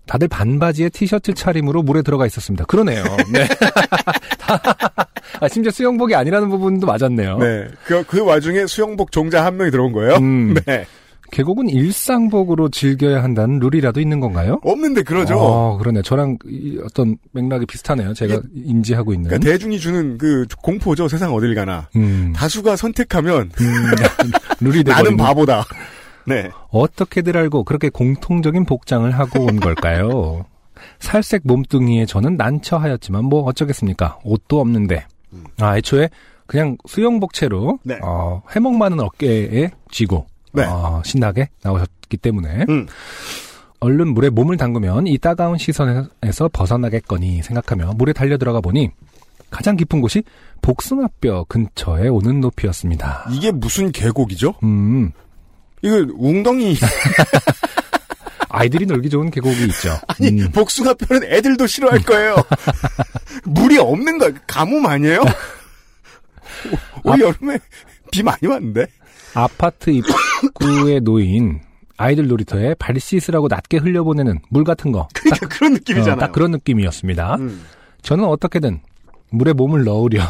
다들 0.06 0.28
반바지에 0.28 0.90
티셔츠 0.90 1.34
차림으로 1.34 1.84
물에 1.84 2.02
들어가 2.02 2.26
있었습니다. 2.26 2.66
그러네요. 2.66 3.04
네. 3.32 3.48
아, 5.40 5.48
심지어 5.48 5.72
수영복이 5.72 6.16
아니라는 6.16 6.50
부분도 6.50 6.88
맞았네요. 6.88 7.38
네. 7.38 7.68
그, 7.86 8.04
그 8.06 8.24
와중에 8.24 8.66
수영복 8.68 9.12
종자 9.12 9.46
한 9.46 9.58
명이 9.58 9.72
들어온 9.72 9.92
거예요? 9.92 10.16
음. 10.16 10.56
네. 10.66 10.86
계곡은 11.32 11.70
일상복으로 11.70 12.70
즐겨야 12.70 13.24
한다는 13.24 13.60
룰이라도 13.60 14.02
있는 14.02 14.20
건가요? 14.20 14.60
없는데 14.64 15.04
그러죠. 15.04 15.38
어, 15.40 15.78
그러네. 15.78 16.02
저랑 16.02 16.38
이 16.46 16.78
어떤 16.84 17.18
맥락이 17.32 17.66
비슷하네요. 17.66 18.14
제가 18.14 18.42
인지하고 18.54 19.14
있는. 19.14 19.30
그러니까 19.30 19.50
대중이 19.50 19.80
주는 19.80 20.18
그 20.18 20.46
공포죠. 20.62 21.08
세상 21.08 21.34
어딜 21.34 21.56
가나. 21.56 21.88
음, 21.96 22.34
다수가 22.36 22.76
선택하면 22.76 23.50
음, 23.62 23.74
룰이 24.60 24.84
나는 24.84 25.04
되버리는. 25.04 25.18
바보다. 25.18 25.64
네. 26.28 26.50
어떻게들 26.70 27.38
알고 27.38 27.64
그렇게 27.64 27.88
공통적인 27.88 28.66
복장을 28.66 29.10
하고 29.10 29.46
온 29.46 29.60
걸까요? 29.62 30.46
살색 31.00 31.44
몸뚱이에 31.46 32.06
저는 32.08 32.36
난처하였지만 32.36 33.24
뭐 33.24 33.44
어쩌겠습니까? 33.44 34.20
옷도 34.26 34.60
없는데. 34.60 35.06
아, 35.60 35.78
애초에 35.78 36.10
그냥 36.46 36.78
수영복 36.86 37.34
채로 37.34 37.80
네. 37.84 37.98
어, 38.02 38.42
해먹 38.52 38.76
많은 38.76 39.00
어깨에 39.00 39.72
쥐고 39.90 40.28
네. 40.54 40.66
어, 40.66 41.02
신나게 41.06 41.50
나오셨기 41.64 42.18
때문에 42.18 42.66
음. 42.68 42.88
얼른 43.80 44.10
물에 44.14 44.30
몸을 44.30 44.58
담그면 44.58 45.08
이 45.08 45.18
따가운 45.18 45.58
시선에서 45.58 46.50
벗어나겠거니 46.52 47.42
생각하며 47.42 47.94
물에 47.96 48.14
달려 48.14 48.38
들어가 48.38 48.62
보니 48.62 48.90
가장 49.50 49.76
깊은 49.76 50.02
곳이 50.02 50.24
복숭아뼈 50.62 51.46
근처에 51.50 52.08
오는 52.08 52.40
높이였습니다. 52.42 53.28
이게 53.32 53.52
무슨 53.52 53.92
계곡이죠? 53.92 54.56
음, 54.64 55.12
이거 55.82 56.06
웅덩이. 56.18 56.76
아이들이 58.52 58.86
놀기 58.86 59.10
좋은 59.10 59.32
계곡이 59.32 59.64
있죠. 59.66 59.98
아니, 60.08 60.42
음. 60.42 60.52
복숭아 60.52 60.94
뼈는 60.94 61.24
애들도 61.32 61.68
싫어할 61.68 62.00
거예요. 62.04 62.36
물이 63.46 63.78
없는 63.78 64.18
거, 64.18 64.32
가뭄 64.48 64.86
아니에요? 64.86 65.24
올 67.04 67.20
여름에 67.20 67.60
비 68.12 68.24
많이 68.24 68.46
왔는데? 68.46 68.86
아파트 69.34 69.90
입구에 69.90 71.00
놓인 71.00 71.62
아이들 71.98 72.28
놀이터에 72.28 72.74
발 72.76 73.00
씻으라고 73.00 73.48
낮게 73.48 73.78
흘려보내는 73.78 74.40
물 74.50 74.64
같은 74.64 74.92
거. 74.92 75.08
그러니까 75.14 75.48
그런 75.48 75.74
느낌이잖아요. 75.74 76.16
어, 76.16 76.20
딱 76.20 76.32
그런 76.32 76.52
느낌이었습니다. 76.52 77.36
음. 77.36 77.64
저는 78.02 78.26
어떻게든 78.26 78.82
물에 79.30 79.54
몸을 79.54 79.84
넣으려 79.84 80.24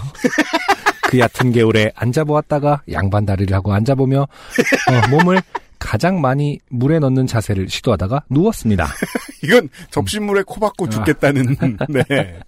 그 1.03 1.19
얕은 1.19 1.51
개울에 1.53 1.91
앉아보았다가 1.95 2.83
양반 2.91 3.25
다리를 3.25 3.55
하고 3.55 3.73
앉아보며 3.73 4.21
어, 4.21 5.09
몸을 5.09 5.41
가장 5.81 6.21
많이 6.21 6.59
물에 6.69 7.00
넣는 7.00 7.25
자세를 7.25 7.67
시도하다가 7.67 8.23
누웠습니다. 8.29 8.88
이건 9.43 9.67
접시물에 9.89 10.43
코 10.45 10.59
박고 10.59 10.88
죽겠다는, 10.88 11.57
네. 11.89 12.39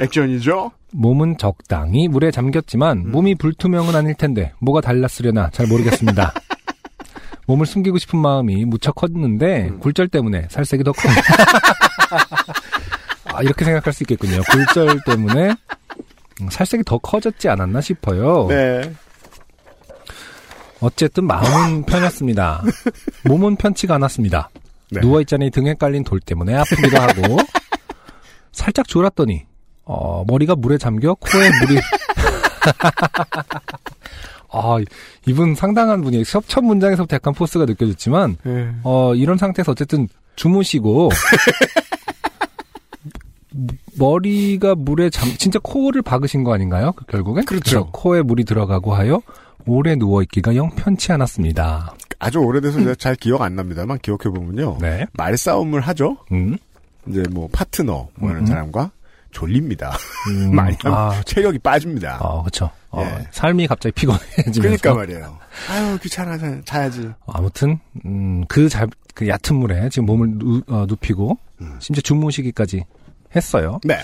액션이죠? 0.00 0.70
몸은 0.92 1.38
적당히 1.38 2.06
물에 2.06 2.30
잠겼지만 2.30 3.10
몸이 3.10 3.34
불투명은 3.36 3.96
아닐 3.96 4.14
텐데 4.14 4.52
뭐가 4.60 4.82
달랐으려나 4.82 5.48
잘 5.50 5.66
모르겠습니다. 5.66 6.34
몸을 7.48 7.66
숨기고 7.66 7.98
싶은 7.98 8.18
마음이 8.20 8.66
무척 8.66 8.94
컸는데 8.94 9.70
굴절 9.80 10.08
때문에 10.08 10.46
살색이 10.50 10.84
더 10.84 10.92
커. 10.92 11.08
아, 13.24 13.42
이렇게 13.42 13.64
생각할 13.64 13.92
수 13.92 14.04
있겠군요. 14.04 14.42
굴절 14.50 15.00
때문에 15.06 15.54
음, 16.42 16.48
살색이 16.50 16.84
더 16.84 16.98
커졌지 16.98 17.48
않았나 17.48 17.80
싶어요. 17.80 18.46
네. 18.48 18.92
어쨌든 20.80 21.24
마음은 21.26 21.84
편했습니다. 21.86 22.62
몸은 23.26 23.56
편치가 23.56 23.94
않았습니다. 23.96 24.50
네. 24.90 25.00
누워있자니 25.00 25.50
등에 25.50 25.74
깔린 25.74 26.04
돌 26.04 26.20
때문에 26.20 26.54
아프기도 26.56 26.96
하고 27.00 27.38
살짝 28.52 28.88
졸았더니 28.88 29.46
어, 29.84 30.24
머리가 30.26 30.56
물에 30.56 30.78
잠겨 30.78 31.14
코에 31.14 31.50
물이 31.60 31.80
아 34.52 34.78
이분 35.26 35.54
상당한 35.54 36.02
분이에요. 36.02 36.24
첫, 36.24 36.42
첫 36.48 36.62
문장에서부터 36.64 37.14
약간 37.16 37.32
포스가 37.34 37.66
느껴졌지만 37.66 38.36
네. 38.42 38.70
어, 38.82 39.14
이런 39.14 39.38
상태에서 39.38 39.72
어쨌든 39.72 40.08
주무시고 40.34 41.10
머리가 43.98 44.74
물에 44.74 45.10
잠 45.10 45.28
진짜 45.36 45.58
코를 45.62 46.02
박으신 46.02 46.44
거 46.44 46.52
아닌가요? 46.52 46.92
그 46.92 47.04
결국엔 47.06 47.44
그렇죠. 47.44 47.62
그래서 47.62 47.88
코에 47.92 48.22
물이 48.22 48.44
들어가고 48.44 48.94
하여 48.94 49.22
오래 49.66 49.94
누워 49.96 50.22
있기가 50.22 50.54
영 50.56 50.70
편치 50.70 51.12
않았습니다. 51.12 51.94
아주 52.18 52.38
오래돼서 52.38 52.78
제가 52.78 52.94
잘 52.96 53.14
기억 53.14 53.42
안 53.42 53.54
납니다만 53.56 53.98
기억해보면요. 53.98 54.78
네. 54.80 55.06
말싸움을 55.14 55.80
하죠? 55.80 56.18
음. 56.32 56.56
이제 57.08 57.22
뭐 57.30 57.48
파트너, 57.52 58.08
뭐 58.16 58.30
이런 58.30 58.42
음. 58.42 58.46
사람과 58.46 58.90
졸립니다. 59.30 59.96
음, 60.28 60.52
많이 60.56 60.76
아, 60.84 61.20
체력이 61.24 61.58
빠집니다. 61.60 62.18
어, 62.20 62.42
그쵸. 62.42 62.68
어, 62.90 63.02
예. 63.02 63.26
삶이 63.30 63.68
갑자기 63.68 63.92
피곤해지면서. 63.94 64.60
그러니까 64.60 64.94
말이에요. 64.94 65.38
아유, 65.70 65.98
귀찮아, 66.02 66.36
자- 66.36 66.60
자야지. 66.64 67.08
아무튼, 67.26 67.78
음, 68.04 68.44
그 68.48 68.68
자, 68.68 68.86
그 69.14 69.28
얕은 69.28 69.54
물에 69.56 69.88
지금 69.90 70.06
몸을 70.06 70.30
누, 70.38 70.62
어, 70.66 70.84
눕히고, 70.88 71.38
음. 71.60 71.76
심지어 71.78 72.02
주무시기까지 72.02 72.84
했어요. 73.36 73.78
네. 73.84 73.98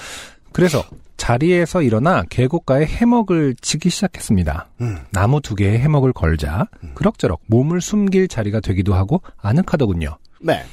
그래서 0.57 0.83
자리에서 1.19 1.83
일어나 1.83 2.23
계곡가에 2.31 2.87
해먹을 2.87 3.55
치기 3.61 3.91
시작했습니다. 3.91 4.69
음. 4.81 4.99
나무 5.11 5.43
두 5.43 5.55
개의 5.55 5.79
해먹을 5.81 6.15
걸자, 6.15 6.67
그럭저럭 6.95 7.41
몸을 7.47 7.83
숨길 7.83 8.27
자리가 8.27 8.61
되기도 8.61 8.95
하고 8.95 9.21
아늑하더군요. 9.43 10.17
네. 10.41 10.65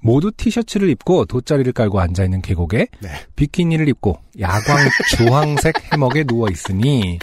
모두 0.00 0.30
티셔츠를 0.36 0.90
입고 0.90 1.24
돗자리를 1.24 1.72
깔고 1.72 1.98
앉아 1.98 2.24
있는 2.24 2.42
계곡에 2.42 2.88
네. 3.00 3.08
비키니를 3.36 3.88
입고 3.88 4.18
야광 4.38 4.76
주황색 5.16 5.92
해먹에 5.92 6.24
누워 6.24 6.48
있으니 6.50 7.18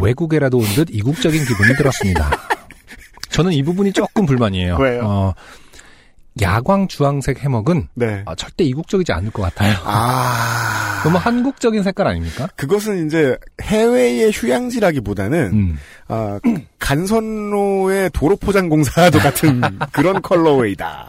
외국에라도 0.00 0.58
온 0.58 0.64
듯 0.76 0.88
이국적인 0.92 1.44
기분이 1.44 1.74
들었습니다. 1.76 2.30
저는 3.30 3.52
이 3.52 3.64
부분이 3.64 3.92
조금 3.92 4.26
불만이에요. 4.26 4.76
왜요? 4.80 5.02
어, 5.04 5.34
야광 6.40 6.88
주황색 6.88 7.40
해먹은 7.44 7.88
네. 7.94 8.22
아, 8.26 8.34
절대 8.34 8.64
이국적이지 8.64 9.12
않을 9.12 9.30
것 9.30 9.42
같아요. 9.42 9.74
아. 9.84 11.00
너무 11.04 11.16
한국적인 11.18 11.82
색깔 11.82 12.06
아닙니까? 12.08 12.48
그것은 12.56 13.06
이제 13.06 13.36
해외의 13.62 14.30
휴양지라기보다는 14.32 15.38
음. 15.52 15.78
아, 16.08 16.38
간선로의 16.78 18.10
도로 18.12 18.36
포장 18.36 18.68
공사도 18.68 19.18
같은 19.20 19.60
그런 19.92 20.20
컬러웨이다. 20.22 21.06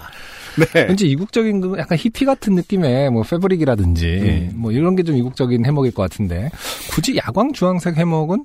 네. 0.57 0.85
왠지 0.88 1.07
이국적인 1.09 1.61
그 1.61 1.75
약간 1.77 1.97
히피 1.97 2.25
같은 2.25 2.55
느낌의 2.55 3.09
뭐 3.09 3.23
패브릭이라든지 3.23 4.05
음. 4.07 4.51
뭐 4.55 4.71
이런 4.71 4.95
게 4.95 5.03
좀 5.03 5.15
이국적인 5.15 5.65
해먹일 5.65 5.93
것 5.93 6.03
같은데 6.03 6.50
굳이 6.91 7.17
야광 7.17 7.53
주황색 7.53 7.97
해먹은 7.97 8.43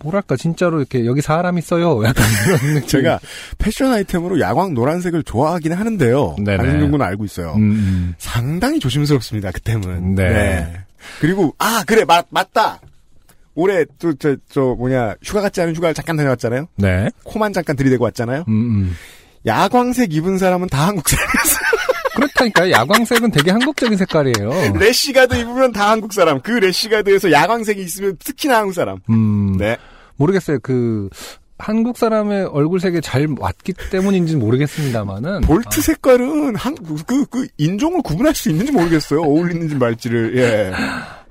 뭐랄까 0.00 0.36
진짜로 0.36 0.78
이렇게 0.78 1.06
여기 1.06 1.20
사람 1.20 1.58
있어요 1.58 2.02
약간 2.06 2.24
이런 2.46 2.74
느낌. 2.74 2.86
제가 2.88 3.18
패션 3.58 3.92
아이템으로 3.92 4.38
야광 4.40 4.74
노란색을 4.74 5.24
좋아하긴 5.24 5.72
하는데요. 5.72 6.36
안승준 6.46 6.90
군은 6.92 7.04
알고 7.04 7.24
있어요. 7.24 7.54
음, 7.54 7.72
음. 7.72 8.14
상당히 8.18 8.78
조심스럽습니다. 8.78 9.50
그때는. 9.50 10.14
네. 10.14 10.84
그리고 11.20 11.54
아 11.58 11.82
그래 11.86 12.04
맞 12.04 12.26
맞다. 12.30 12.80
올해 13.54 13.84
또저저 13.98 14.76
뭐냐 14.78 15.16
휴가 15.22 15.40
같지 15.40 15.60
않은 15.62 15.74
휴가를 15.74 15.94
잠깐 15.94 16.16
다녀왔잖아요. 16.16 16.68
네. 16.76 17.10
코만 17.24 17.52
잠깐 17.52 17.74
들이대고 17.74 18.04
왔잖아요. 18.04 18.44
음, 18.46 18.52
음. 18.52 18.96
야광색 19.46 20.12
입은 20.14 20.38
사람은 20.38 20.68
다 20.68 20.86
한국 20.86 21.08
사람이었어요. 21.08 21.67
그렇다니까 22.18 22.70
야광색은 22.70 23.30
되게 23.30 23.52
한국적인 23.52 23.96
색깔이에요. 23.96 24.74
래시가드 24.74 25.36
입으면 25.36 25.72
다 25.72 25.90
한국 25.90 26.12
사람. 26.12 26.40
그 26.40 26.50
래시가드에서 26.50 27.30
야광색이 27.30 27.80
있으면 27.80 28.16
특히나 28.18 28.58
한국 28.58 28.72
사람. 28.72 28.98
음, 29.08 29.56
네. 29.56 29.76
모르겠어요. 30.16 30.58
그 30.60 31.08
한국 31.58 31.96
사람의 31.96 32.46
얼굴색에 32.46 33.00
잘 33.00 33.28
맞기 33.38 33.74
때문인지는 33.90 34.40
모르겠습니다만은 34.40 35.42
볼트 35.42 35.80
색깔은 35.80 36.56
한그 36.56 37.26
그 37.30 37.46
인종을 37.56 38.02
구분할 38.02 38.34
수 38.34 38.50
있는지 38.50 38.72
모르겠어요. 38.72 39.22
어울리는지 39.22 39.76
말지를. 39.76 40.36
예. 40.36 40.72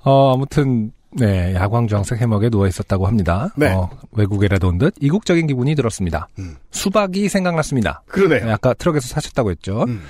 어, 0.04 0.34
아무튼 0.34 0.92
네 1.18 1.54
야광 1.56 1.88
주황색 1.88 2.20
해먹에 2.22 2.50
누워 2.50 2.68
있었다고 2.68 3.08
합니다. 3.08 3.50
네. 3.56 3.72
어, 3.74 3.90
외국에라도 4.12 4.68
온 4.70 4.78
듯 4.78 4.94
이국적인 5.02 5.48
기분이 5.48 5.74
들었습니다. 5.76 6.28
음. 6.40 6.56
수박이 6.72 7.28
생각났습니다. 7.30 8.04
그러네. 8.08 8.42
네, 8.42 8.52
아까 8.52 8.74
트럭에서 8.76 9.08
사셨다고 9.08 9.50
했죠. 9.52 9.86
음. 9.88 10.02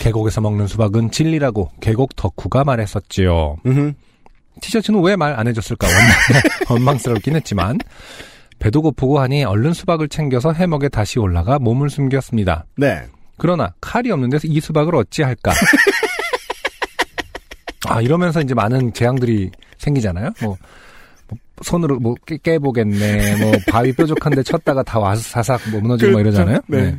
계곡에서 0.00 0.40
먹는 0.42 0.66
수박은 0.66 1.10
진리라고 1.10 1.70
계곡 1.80 2.14
덕후가 2.16 2.64
말했었지요. 2.64 3.56
음. 3.66 3.94
티셔츠는 4.60 5.00
왜 5.02 5.16
말 5.16 5.34
안 5.38 5.46
해줬을까 5.48 5.86
원망, 5.86 6.42
원망스럽긴 6.68 7.36
했지만 7.36 7.78
배도 8.58 8.82
고프고 8.82 9.18
하니 9.18 9.44
얼른 9.44 9.72
수박을 9.72 10.08
챙겨서 10.08 10.52
해먹에 10.52 10.88
다시 10.90 11.18
올라가 11.18 11.58
몸을 11.58 11.88
숨겼습니다. 11.90 12.66
네. 12.76 13.02
그러나 13.38 13.72
칼이 13.80 14.10
없는 14.10 14.28
데서 14.30 14.46
이 14.46 14.60
수박을 14.60 14.94
어찌할까? 14.94 15.52
아 17.88 18.00
이러면서 18.00 18.40
이제 18.40 18.54
많은 18.54 18.92
재앙들이 18.92 19.50
생기잖아요. 19.78 20.30
뭐, 20.42 20.56
뭐 21.28 21.38
손으로 21.62 21.98
뭐 21.98 22.14
깨, 22.26 22.36
깨보겠네. 22.38 23.36
뭐 23.42 23.52
바위 23.70 23.92
뾰족한데 23.92 24.42
쳤다가 24.42 24.82
다 24.82 24.98
와서 24.98 25.20
사삭 25.20 25.60
뭐 25.70 25.80
무너지고 25.80 26.12
뭐 26.12 26.20
이러잖아요. 26.20 26.60
네. 26.68 26.98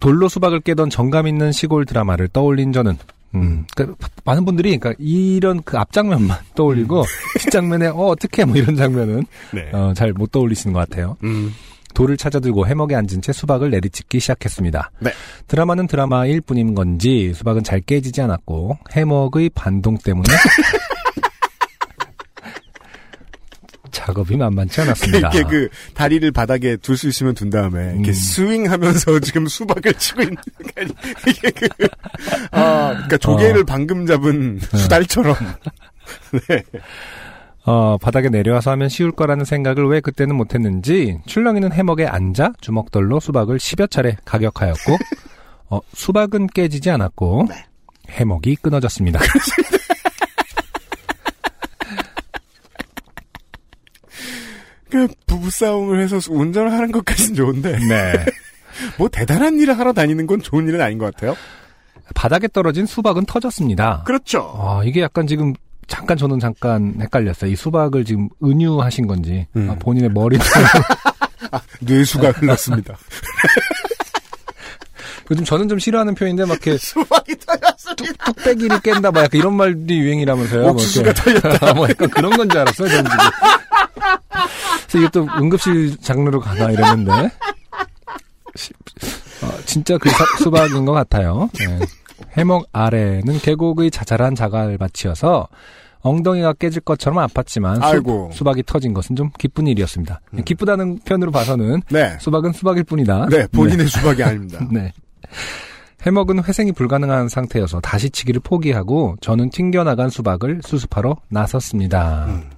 돌로 0.00 0.28
수박을 0.28 0.60
깨던 0.60 0.90
정감 0.90 1.26
있는 1.26 1.52
시골 1.52 1.86
드라마를 1.86 2.28
떠올린 2.28 2.72
저는 2.72 2.98
음, 3.34 3.64
그러니까 3.74 4.08
많은 4.24 4.44
분들이 4.44 4.76
그러니까 4.76 4.94
이런 5.02 5.62
그 5.62 5.78
앞장면만 5.78 6.38
떠올리고 6.54 7.04
뒷장면에 7.38 7.88
어 7.88 8.06
어떻게 8.08 8.44
뭐 8.44 8.56
이런 8.56 8.76
장면은 8.76 9.24
네. 9.52 9.70
어, 9.72 9.92
잘 9.94 10.12
못 10.12 10.30
떠올리시는 10.30 10.72
것 10.74 10.80
같아요. 10.88 11.16
음. 11.24 11.52
돌을 11.96 12.18
찾아들고 12.18 12.66
해먹에 12.66 12.94
앉은 12.94 13.22
채 13.22 13.32
수박을 13.32 13.70
내리찍기 13.70 14.20
시작했습니다. 14.20 14.90
네. 15.00 15.10
드라마는 15.48 15.86
드라마일 15.86 16.42
뿐인 16.42 16.74
건지 16.74 17.32
수박은 17.34 17.64
잘 17.64 17.80
깨지지 17.80 18.20
않았고 18.20 18.78
해먹의 18.92 19.50
반동 19.54 19.96
때문에 20.04 20.28
작업이 23.90 24.36
만만치 24.36 24.82
않았습니다. 24.82 25.30
이렇게 25.30 25.42
그 25.44 25.68
다리를 25.94 26.30
바닥에 26.32 26.76
둘 26.76 26.98
수 26.98 27.08
있으면 27.08 27.34
둔 27.34 27.48
다음에 27.48 27.92
이렇게 27.94 28.10
음. 28.10 28.12
스윙하면서 28.12 29.20
지금 29.24 29.46
수박을 29.46 29.94
치고 29.94 30.22
있는 30.22 30.36
이게 31.26 31.50
그 31.50 31.66
아, 32.50 32.92
그러니까 32.92 33.16
조개를 33.16 33.62
어. 33.62 33.64
방금 33.64 34.04
잡은 34.06 34.60
수달처럼 34.60 35.34
네. 36.48 36.62
어, 37.66 37.98
바닥에 37.98 38.28
내려와서 38.28 38.70
하면 38.70 38.88
쉬울 38.88 39.10
거라는 39.10 39.44
생각을 39.44 39.88
왜 39.88 40.00
그때는 40.00 40.36
못했는지 40.36 41.18
출렁이는 41.26 41.72
해먹에 41.72 42.06
앉아 42.06 42.52
주먹돌로 42.60 43.18
수박을 43.18 43.58
10여 43.58 43.90
차례 43.90 44.16
가격하였고 44.24 44.96
어, 45.70 45.80
수박은 45.92 46.46
깨지지 46.48 46.90
않았고 46.90 47.48
해먹이 48.08 48.54
끊어졌습니다. 48.56 49.18
그 54.88 55.08
부부 55.26 55.50
싸움을 55.50 56.00
해서 56.00 56.20
운전을 56.30 56.70
하는 56.72 56.92
것까지는 56.92 57.34
좋은데 57.34 57.72
네. 57.90 58.12
뭐 58.96 59.08
대단한 59.08 59.58
일을 59.58 59.76
하러 59.76 59.92
다니는 59.92 60.28
건 60.28 60.40
좋은 60.40 60.68
일은 60.68 60.80
아닌 60.80 60.98
것 60.98 61.12
같아요. 61.12 61.34
바닥에 62.14 62.46
떨어진 62.46 62.86
수박은 62.86 63.24
터졌습니다. 63.26 64.04
그렇죠. 64.06 64.54
아, 64.56 64.82
이게 64.84 65.00
약간 65.02 65.26
지금 65.26 65.54
잠깐 65.86 66.16
저는 66.16 66.40
잠깐 66.40 66.94
헷갈렸어요. 67.00 67.50
이 67.50 67.56
수박을 67.56 68.04
지금 68.04 68.28
은유하신 68.42 69.06
건지 69.06 69.46
음. 69.56 69.70
아, 69.70 69.74
본인의 69.78 70.10
머리 70.10 70.36
뇌수가 71.80 72.30
흘렀습니다. 72.32 72.96
요즘 75.30 75.44
저는 75.44 75.68
좀 75.68 75.78
싫어하는 75.78 76.14
표현인데 76.14 76.44
막 76.44 76.52
이렇게 76.54 76.76
수박이 76.78 77.34
터졌습니다. 77.44 78.24
뚝 78.26 78.36
배기를 78.44 78.80
깬다 78.80 79.10
막 79.10 79.24
약간 79.24 79.38
이런 79.40 79.54
말이 79.54 79.74
유행이라면서요. 79.88 80.66
옥수수가 80.68 81.12
털렸다. 81.14 81.74
뭐 81.74 81.88
약간 81.88 82.08
그런 82.10 82.36
건 82.36 82.48
줄 82.48 82.60
알았어요. 82.60 82.88
저는 82.88 83.04
지금. 83.04 83.18
그래서 84.86 84.98
이게 84.98 85.08
또 85.12 85.26
응급실 85.38 85.96
장르로 86.00 86.38
가나 86.40 86.70
이랬는데 86.70 87.30
시- 88.54 88.72
어, 89.42 89.50
진짜 89.66 89.98
그 89.98 90.08
사- 90.10 90.24
수박인 90.38 90.84
것 90.84 90.92
같아요. 90.92 91.50
네. 91.58 91.80
해먹 92.36 92.66
아래는 92.72 93.38
계곡의 93.38 93.90
자잘한 93.90 94.34
자갈밭이어서 94.34 95.48
엉덩이가 96.00 96.54
깨질 96.54 96.80
것처럼 96.82 97.26
아팠지만 97.26 97.82
아이고. 97.82 98.30
수, 98.32 98.44
박이 98.44 98.62
터진 98.64 98.94
것은 98.94 99.16
좀 99.16 99.30
기쁜 99.38 99.66
일이었습니다. 99.66 100.20
기쁘다는 100.44 101.00
편으로 101.04 101.32
봐서는 101.32 101.82
네. 101.90 102.16
수박은 102.20 102.52
수박일 102.52 102.84
뿐이다. 102.84 103.26
네, 103.26 103.46
본인의 103.48 103.88
수박이 103.88 104.22
아닙니다. 104.22 104.60
네. 104.70 104.92
해먹은 106.02 106.44
회생이 106.44 106.70
불가능한 106.72 107.28
상태여서 107.28 107.80
다시 107.80 108.10
치기를 108.10 108.40
포기하고 108.44 109.16
저는 109.20 109.50
튕겨나간 109.50 110.08
수박을 110.08 110.60
수습하러 110.62 111.16
나섰습니다. 111.28 112.26
음. 112.28 112.55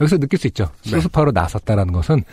여기서 0.00 0.18
느낄 0.18 0.38
수 0.38 0.46
있죠. 0.48 0.70
네. 0.84 0.90
수습하러 0.90 1.30
나섰다라는 1.32 1.92
것은 1.92 2.24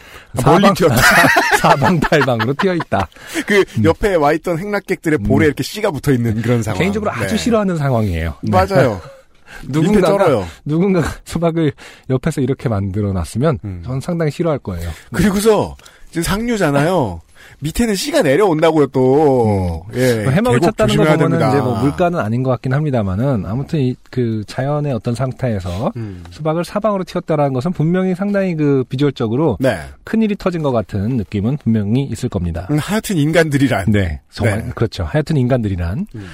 멀리 0.44 0.68
사방. 0.76 0.98
사방팔방으로 1.62 2.54
튀어 2.56 2.74
있다. 2.76 3.08
그 3.46 3.64
옆에 3.84 4.16
와 4.16 4.34
있던 4.34 4.58
행락객들의 4.58 5.20
볼에 5.20 5.46
이렇게 5.46 5.64
씨가 5.64 5.92
붙어 5.92 6.12
있는 6.12 6.42
그런 6.42 6.64
상황. 6.64 6.78
음. 6.78 6.80
개인적으로 6.80 7.12
아주 7.12 7.36
네. 7.36 7.38
싫어하는 7.38 7.78
상황이에요. 7.78 8.36
네. 8.42 8.52
맞아요. 8.52 9.00
누군가 9.68 10.10
누군가가. 10.10 10.48
누군가 10.66 11.04
수박을 11.26 11.74
옆에서 12.10 12.42
이렇게 12.42 12.70
만들어 12.70 13.12
놨으면 13.14 13.60
음. 13.64 13.84
저는 13.86 14.02
상당히 14.02 14.32
싫어할 14.32 14.60
거예요. 14.60 14.90
그리고서 15.14 15.76
지금 16.10 16.24
상류잖아요. 16.24 17.22
밑에는 17.60 17.96
씨가 17.96 18.22
내려온다고요 18.22 18.88
또. 18.88 19.86
예. 19.94 20.24
뭐 20.24 20.32
해먹을 20.32 20.60
쳤다는 20.60 20.96
거 20.96 21.04
보면은 21.04 21.20
됩니다. 21.30 21.50
이제 21.50 21.60
뭐 21.60 21.80
물가는 21.82 22.18
아닌 22.20 22.44
것 22.44 22.50
같긴 22.52 22.74
합니다만은 22.74 23.46
아무튼 23.46 23.80
이 23.80 23.96
그 24.12 24.44
자연의 24.46 24.94
어떤 24.94 25.16
상태에서 25.16 25.94
음. 25.96 26.24
수박을 26.30 26.66
사방으로 26.66 27.04
튀었다라는 27.06 27.54
것은 27.54 27.72
분명히 27.72 28.14
상당히 28.14 28.56
그 28.56 28.84
비주얼적으로 28.90 29.58
네. 29.60 29.80
큰 30.04 30.22
일이 30.22 30.36
터진 30.36 30.62
것 30.62 30.72
같은 30.72 31.16
느낌은 31.18 31.58
분명히 31.58 32.04
있을 32.04 32.28
겁니다. 32.28 32.68
음, 32.70 32.78
하여튼 32.78 33.18
인간들이란. 33.18 33.86
네, 33.92 34.20
정말 34.30 34.66
네. 34.66 34.72
그렇죠. 34.76 35.04
하여튼 35.06 35.38
인간들이란 35.38 36.06
음. 36.14 36.28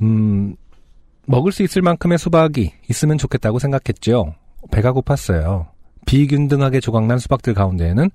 음 0.00 0.56
먹을 1.26 1.52
수 1.52 1.62
있을 1.62 1.82
만큼의 1.82 2.18
수박이 2.18 2.72
있으면 2.88 3.18
좋겠다고 3.18 3.58
생각했죠. 3.58 4.34
배가 4.70 4.92
고팠어요. 4.92 5.66
비균등하게 6.06 6.80
조각난 6.80 7.18
수박들 7.18 7.54
가운데에는 7.54 8.10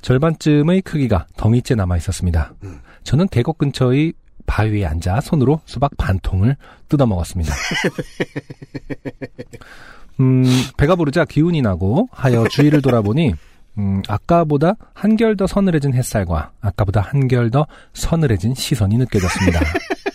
절반쯤의 0.00 0.82
크기가 0.82 1.26
덩이째 1.36 1.74
남아 1.74 1.96
있었습니다. 1.98 2.52
음. 2.62 2.80
저는 3.04 3.28
계곡 3.28 3.58
근처의 3.58 4.14
바위에 4.46 4.84
앉아 4.84 5.20
손으로 5.20 5.60
수박 5.64 5.96
반 5.96 6.18
통을 6.20 6.56
뜯어 6.88 7.06
먹었습니다. 7.06 7.54
음, 10.20 10.44
배가 10.76 10.96
부르자 10.96 11.24
기운이 11.24 11.62
나고 11.62 12.08
하여 12.12 12.46
주위를 12.48 12.82
돌아보니 12.82 13.34
음, 13.78 14.02
아까보다 14.08 14.74
한결 14.92 15.36
더 15.36 15.46
서늘해진 15.46 15.94
햇살과 15.94 16.50
아까보다 16.60 17.00
한결 17.00 17.50
더 17.50 17.66
서늘해진 17.94 18.54
시선이 18.54 18.98
느껴졌습니다. 18.98 19.60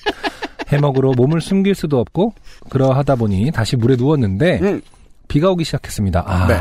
해먹으로 0.70 1.14
몸을 1.14 1.42
숨길 1.42 1.76
수도 1.76 2.00
없고 2.00 2.34
그러하다 2.70 3.16
보니 3.16 3.52
다시 3.52 3.76
물에 3.76 3.96
누웠는데 3.96 4.60
음. 4.62 4.82
비가 5.28 5.52
오기 5.52 5.64
시작했습니다. 5.64 6.24
아 6.26 6.48
네. 6.48 6.56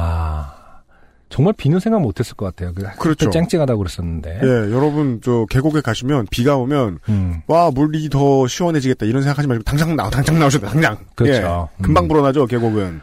정말 1.28 1.54
비는 1.56 1.80
생각 1.80 2.00
못했을 2.00 2.34
것 2.36 2.46
같아요. 2.46 2.72
그 2.74 2.84
그렇죠. 2.98 3.30
쨍쨍하다고 3.30 3.78
그랬었는데. 3.78 4.40
예, 4.42 4.46
여러분 4.72 5.20
저 5.22 5.44
계곡에 5.50 5.80
가시면 5.80 6.26
비가 6.30 6.56
오면 6.56 7.00
음, 7.08 7.42
와 7.46 7.70
물이 7.70 8.08
더 8.10 8.46
시원해지겠다 8.46 9.06
이런 9.06 9.22
생각하지 9.22 9.48
말고 9.48 9.64
당장 9.64 9.96
나와 9.96 10.08
당장 10.10 10.38
나오셔도 10.38 10.66
당장. 10.66 10.98
그렇죠. 11.14 11.68
예, 11.78 11.82
금방 11.82 12.04
음. 12.04 12.08
불어나죠 12.08 12.46
계곡은. 12.46 13.00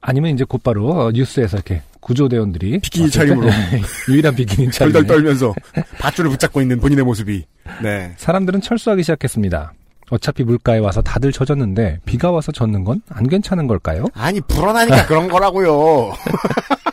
아니면 0.00 0.32
이제 0.32 0.44
곧바로 0.44 0.88
어, 0.90 1.10
뉴스에서 1.12 1.58
이렇게 1.58 1.82
구조대원들이 2.00 2.80
비키니 2.80 3.10
차림으로. 3.10 3.48
유일한 4.08 4.34
비키니 4.34 4.70
차림. 4.70 4.92
덜덜 4.92 5.06
떨면서 5.06 5.54
밧줄을 5.98 6.30
붙잡고 6.30 6.60
있는 6.62 6.80
본인의 6.80 7.04
모습이. 7.04 7.44
네. 7.82 8.14
사람들은 8.16 8.60
철수하기 8.62 9.02
시작했습니다. 9.02 9.72
어차피 10.10 10.44
물가에 10.44 10.78
와서 10.78 11.00
다들 11.02 11.32
젖었는데 11.32 12.00
비가 12.04 12.30
와서 12.30 12.52
젖는 12.52 12.84
건 12.84 13.00
안 13.10 13.26
괜찮은 13.28 13.66
걸까요? 13.66 14.04
아니 14.14 14.40
불어나니까 14.40 15.06
그런 15.06 15.28
거라고요. 15.28 16.12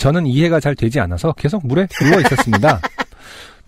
저는 0.00 0.26
이해가 0.26 0.60
잘 0.60 0.74
되지 0.74 1.00
않아서 1.00 1.32
계속 1.32 1.66
물에 1.66 1.86
누워 1.86 2.20
있었습니다. 2.20 2.80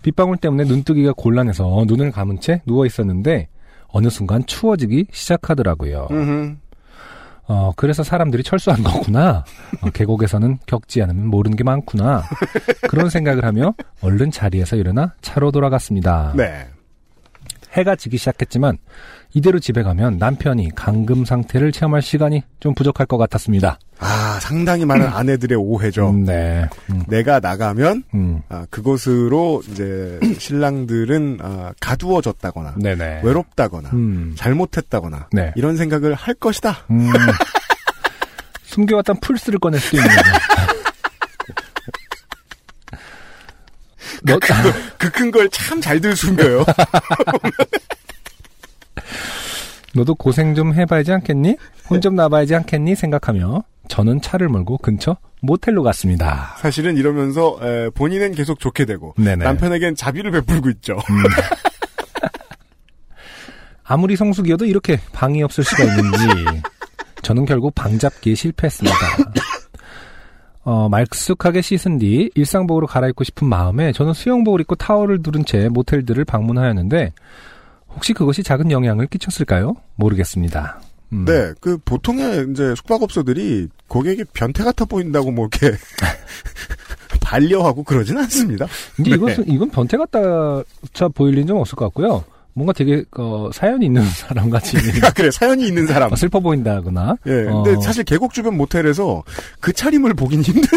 빗방울 0.01 0.37
때문에 0.37 0.63
눈뜨기가 0.65 1.13
곤란해서 1.15 1.85
눈을 1.87 2.11
감은 2.11 2.39
채 2.39 2.61
누워 2.65 2.85
있었는데 2.85 3.47
어느 3.87 4.09
순간 4.09 4.45
추워지기 4.45 5.07
시작하더라고요. 5.11 6.07
음흠. 6.11 6.55
어, 7.47 7.71
그래서 7.75 8.03
사람들이 8.03 8.41
철수한 8.41 8.83
거구나. 8.83 9.43
어, 9.81 9.89
계곡에서는 9.91 10.59
겪지 10.65 11.03
않으면 11.03 11.27
모르는 11.27 11.55
게 11.57 11.63
많구나. 11.63 12.23
그런 12.89 13.09
생각을 13.09 13.43
하며 13.45 13.73
얼른 14.01 14.31
자리에서 14.31 14.77
일어나 14.77 15.13
차로 15.21 15.51
돌아갔습니다. 15.51 16.33
네. 16.35 16.65
해가 17.73 17.95
지기 17.95 18.17
시작했지만 18.17 18.77
이대로 19.33 19.59
집에 19.59 19.81
가면 19.83 20.17
남편이 20.19 20.69
감금 20.75 21.25
상태를 21.25 21.71
체험할 21.71 22.01
시간이 22.01 22.43
좀 22.59 22.75
부족할 22.75 23.07
것 23.07 23.17
같았습니다. 23.17 23.79
아 23.99 24.39
상당히 24.41 24.85
많은 24.85 25.07
아내들의 25.13 25.57
오해죠. 25.57 26.09
음, 26.09 26.23
네. 26.23 26.67
음, 26.91 27.03
내가 27.07 27.39
나가면 27.39 28.03
음. 28.13 28.41
아, 28.49 28.65
그곳으로 28.69 29.63
이제 29.71 30.19
신랑들은 30.37 31.39
아, 31.41 31.73
가두어졌다거나 31.79 32.75
네네. 32.77 33.21
외롭다거나 33.23 33.89
음, 33.93 34.33
잘못했다거나 34.37 35.29
네. 35.31 35.51
이런 35.55 35.77
생각을 35.77 36.13
할 36.13 36.35
것이다. 36.35 36.85
음. 36.91 37.09
숨겨왔던 38.65 39.19
풀스를 39.19 39.59
꺼낼 39.59 39.79
수도 39.79 39.97
있는 39.97 40.09
거죠. 40.09 40.29
그큰 44.97 45.31
걸 45.31 45.49
참 45.49 45.81
잘들 45.81 46.15
숨겨요. 46.15 46.65
너도 49.95 50.15
고생 50.15 50.55
좀 50.55 50.73
해봐야지 50.73 51.11
않겠니? 51.11 51.55
혼 51.89 52.01
좀 52.01 52.15
나봐야지 52.15 52.55
않겠니? 52.55 52.95
생각하며 52.95 53.63
저는 53.89 54.21
차를 54.21 54.47
몰고 54.49 54.77
근처 54.79 55.17
모텔로 55.41 55.83
갔습니다. 55.83 56.55
사실은 56.59 56.97
이러면서 56.97 57.59
에, 57.61 57.89
본인은 57.89 58.31
계속 58.33 58.59
좋게 58.59 58.85
되고 58.85 59.13
네네. 59.17 59.43
남편에겐 59.43 59.95
자비를 59.95 60.31
베풀고 60.31 60.69
있죠. 60.71 60.93
음. 61.09 61.23
아무리 63.83 64.15
성숙이어도 64.15 64.65
이렇게 64.65 64.99
방이 65.11 65.43
없을 65.43 65.63
수가 65.65 65.83
있는지 65.83 66.17
저는 67.21 67.45
결국 67.45 67.75
방 67.75 67.99
잡기에 67.99 68.33
실패했습니다. 68.35 68.95
어, 70.63 70.87
말쑥하게 70.89 71.61
씻은 71.61 71.99
뒤 71.99 72.29
일상복으로 72.35 72.87
갈아입고 72.87 73.23
싶은 73.23 73.47
마음에 73.47 73.91
저는 73.91 74.13
수영복을 74.13 74.61
입고 74.61 74.75
타월을 74.75 75.21
두른 75.21 75.43
채 75.45 75.67
모텔들을 75.69 76.23
방문하였는데 76.25 77.13
혹시 77.89 78.13
그것이 78.13 78.43
작은 78.43 78.71
영향을 78.71 79.07
끼쳤을까요? 79.07 79.75
모르겠습니다. 79.95 80.79
음. 81.11 81.25
네, 81.25 81.53
그 81.59 81.77
보통의 81.77 82.47
이제 82.51 82.73
숙박업소들이 82.75 83.67
고객이 83.87 84.23
변태 84.33 84.63
같아 84.63 84.85
보인다고 84.85 85.31
뭐 85.31 85.47
이렇게 85.51 85.77
반려하고 87.21 87.83
그러진 87.83 88.17
않습니다. 88.17 88.65
근데 88.95 89.11
네. 89.11 89.15
이것은 89.15 89.47
이건 89.47 89.69
변태 89.69 89.97
같다 89.97 90.63
차 90.93 91.07
보일 91.09 91.35
일은 91.35 91.47
좀 91.47 91.57
없을 91.57 91.75
것 91.75 91.85
같고요. 91.85 92.23
뭔가 92.55 92.71
되게 92.73 93.03
어, 93.17 93.49
사연이 93.51 93.85
있는 93.87 94.03
사람 94.13 94.49
같이 94.49 94.77
아, 95.03 95.09
그래 95.11 95.31
사연이 95.31 95.67
있는 95.67 95.87
사람. 95.87 96.11
어, 96.11 96.15
슬퍼 96.15 96.39
보인다거나. 96.39 97.15
예, 97.27 97.47
어. 97.47 97.63
근데 97.63 97.81
사실 97.81 98.03
계곡 98.03 98.33
주변 98.33 98.55
모텔에서 98.57 99.23
그 99.59 99.73
차림을 99.73 100.13
보긴 100.13 100.41
힘들 100.43 100.69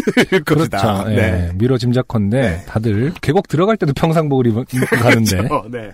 것이다. 0.44 0.78
그렇죠. 1.04 1.10
예, 1.12 1.16
네. 1.16 1.50
미뤄 1.54 1.76
짐작컨대 1.78 2.64
다들 2.66 3.12
계곡 3.20 3.48
들어갈 3.48 3.76
때도 3.76 3.92
평상복을 3.94 4.46
입- 4.46 4.74
입고 4.74 4.96
가는데 4.96 5.36
그렇죠. 5.36 5.68
네. 5.70 5.90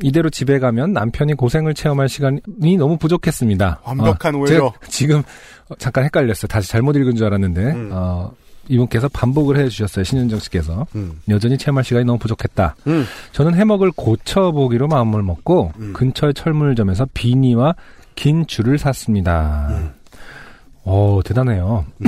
이대로 0.00 0.30
집에 0.30 0.58
가면 0.58 0.92
남편이 0.92 1.34
고생을 1.34 1.74
체험할 1.74 2.08
시간이 2.08 2.40
너무 2.78 2.96
부족했습니다. 2.96 3.80
완벽한 3.84 4.34
어. 4.36 4.46
제가 4.46 4.72
지금 4.88 5.22
어, 5.68 5.74
잠깐 5.78 6.04
헷갈렸어요. 6.04 6.46
다시 6.48 6.68
잘못 6.68 6.96
읽은 6.96 7.16
줄 7.16 7.26
알았는데 7.26 7.60
음. 7.62 7.90
어, 7.92 8.32
이분께서 8.68 9.08
반복을 9.08 9.58
해주셨어요. 9.58 10.04
신현정 10.04 10.38
씨께서 10.40 10.86
음. 10.94 11.20
여전히 11.28 11.58
체험할 11.58 11.84
시간이 11.84 12.04
너무 12.04 12.18
부족했다. 12.18 12.76
음. 12.86 13.04
저는 13.32 13.54
해먹을 13.54 13.92
고쳐보기로 13.92 14.88
마음을 14.88 15.22
먹고 15.22 15.72
음. 15.78 15.92
근처의 15.92 16.34
철물점에서 16.34 17.06
비니와 17.14 17.74
긴 18.14 18.46
줄을 18.46 18.78
샀습니다. 18.78 19.68
음. 19.70 19.90
오 20.84 21.22
대단해요. 21.22 21.86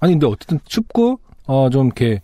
아니 0.00 0.12
근데 0.12 0.26
어쨌든 0.26 0.60
춥고 0.64 1.20
어 1.46 1.68
좀 1.70 1.86
이렇게 1.86 2.20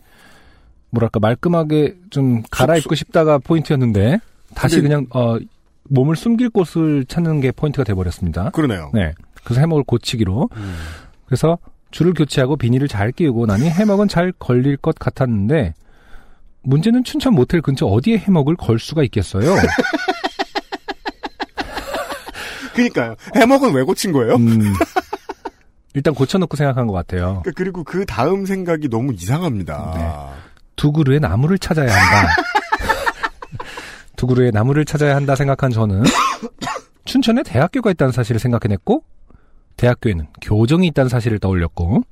뭐랄까 0.90 1.20
말끔하게 1.20 1.96
좀 2.10 2.42
갈아입고 2.50 2.94
싶다가 2.94 3.38
포인트였는데 3.38 4.18
다시 4.54 4.80
그냥 4.82 5.06
어 5.14 5.38
몸을 5.88 6.16
숨길 6.16 6.50
곳을 6.50 7.04
찾는 7.06 7.40
게 7.40 7.50
포인트가 7.50 7.84
돼버렸습니다. 7.84 8.50
그러네요. 8.50 8.90
네. 8.92 9.14
그래서 9.44 9.60
해먹을 9.60 9.84
고치기로 9.84 10.50
음. 10.54 10.74
그래서 11.26 11.58
줄을 11.92 12.12
교체하고 12.14 12.57
비닐을 12.57 12.88
잘 12.88 13.12
끼우고 13.12 13.46
나니 13.46 13.68
해먹은 13.70 14.09
잘 14.09 14.33
걸릴 14.38 14.76
것 14.76 14.96
같았는데 14.98 15.74
문제는 16.64 17.05
춘천 17.05 17.35
모텔 17.35 17.61
근처 17.61 17.87
어디에 17.87 18.18
해먹을 18.18 18.57
걸 18.57 18.78
수가 18.81 19.05
있겠어요? 19.05 19.55
그러니까요. 22.74 23.14
해먹은 23.37 23.74
왜 23.74 23.83
고친 23.83 24.12
거예요? 24.12 24.37
음, 24.37 24.72
일단 25.94 26.14
고쳐놓고 26.14 26.57
생각한 26.57 26.87
것 26.87 26.94
같아요. 26.94 27.42
그- 27.44 27.52
그리고 27.52 27.85
그 27.85 28.07
다음 28.07 28.46
생각이 28.46 28.88
너무 28.88 29.12
이상합니다. 29.12 29.92
네. 29.94 30.11
두 30.76 30.90
그루의 30.90 31.20
나무를 31.20 31.59
찾아야 31.59 31.88
한다. 31.92 32.33
두 34.16 34.26
그루의 34.26 34.52
나무를 34.52 34.85
찾아야 34.87 35.14
한다 35.16 35.35
생각한 35.37 35.70
저는 35.70 36.02
춘천에 37.05 37.42
대학교가 37.42 37.90
있다는 37.90 38.12
사실을 38.12 38.38
생각해냈고 38.40 39.05
대학교에는 39.82 40.28
교정이 40.40 40.86
있다는 40.88 41.08
사실을 41.08 41.40
떠올렸고 41.40 42.02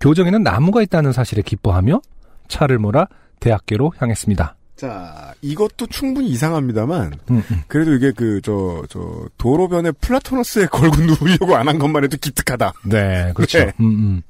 교정에는 0.00 0.44
나무가 0.44 0.80
있다는 0.80 1.12
사실에 1.12 1.42
기뻐하며 1.42 2.00
차를 2.46 2.78
몰아 2.78 3.08
대학교로 3.40 3.92
향했습니다. 3.98 4.54
자, 4.76 5.34
이것도 5.42 5.88
충분히 5.88 6.28
이상합니다만, 6.28 7.12
음, 7.32 7.42
음. 7.50 7.62
그래도 7.66 7.94
이게 7.94 8.12
그, 8.12 8.40
저, 8.44 8.84
저, 8.88 9.26
도로변에 9.36 9.90
플라토너스에 9.90 10.66
걸고 10.70 10.96
누우려고 11.02 11.56
안 11.56 11.66
한 11.66 11.80
것만 11.80 12.04
해도 12.04 12.16
기특하다. 12.16 12.72
네, 12.84 13.32
그렇죠. 13.34 13.58
네. 13.58 13.72
음, 13.80 13.84
음. 13.86 14.22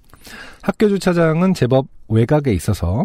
학교 0.63 0.89
주차장은 0.89 1.53
제법 1.53 1.87
외곽에 2.09 2.55
있어서 2.55 3.05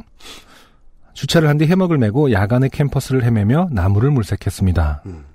주차를 1.14 1.50
한 1.50 1.58
뒤 1.58 1.66
해먹을 1.66 1.98
메고 1.98 2.32
야간에 2.32 2.70
캠퍼스를 2.70 3.26
헤매며 3.26 3.68
나무를 3.72 4.10
물색했습니다. 4.12 5.04
음. 5.08 5.26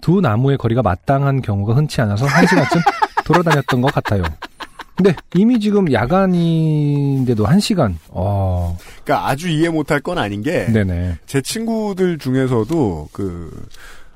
두 0.00 0.20
나무의 0.20 0.58
거리가 0.58 0.82
마땅한 0.82 1.42
경우가 1.42 1.74
흔치 1.74 2.00
않아서 2.00 2.26
한 2.26 2.46
시간쯤 2.46 2.80
돌아다녔던 3.32 3.80
것 3.82 3.92
같아요. 3.92 4.22
근데 4.96 5.14
이미 5.34 5.60
지금 5.60 5.92
야간인데도 5.92 7.46
한 7.46 7.60
시간. 7.60 7.98
어, 8.08 8.76
그러니까 9.04 9.28
아주 9.28 9.48
이해 9.48 9.68
못할 9.68 10.00
건 10.00 10.18
아닌 10.18 10.42
게, 10.42 10.66
네네. 10.66 11.18
제 11.26 11.40
친구들 11.40 12.18
중에서도 12.18 13.08
그, 13.12 13.50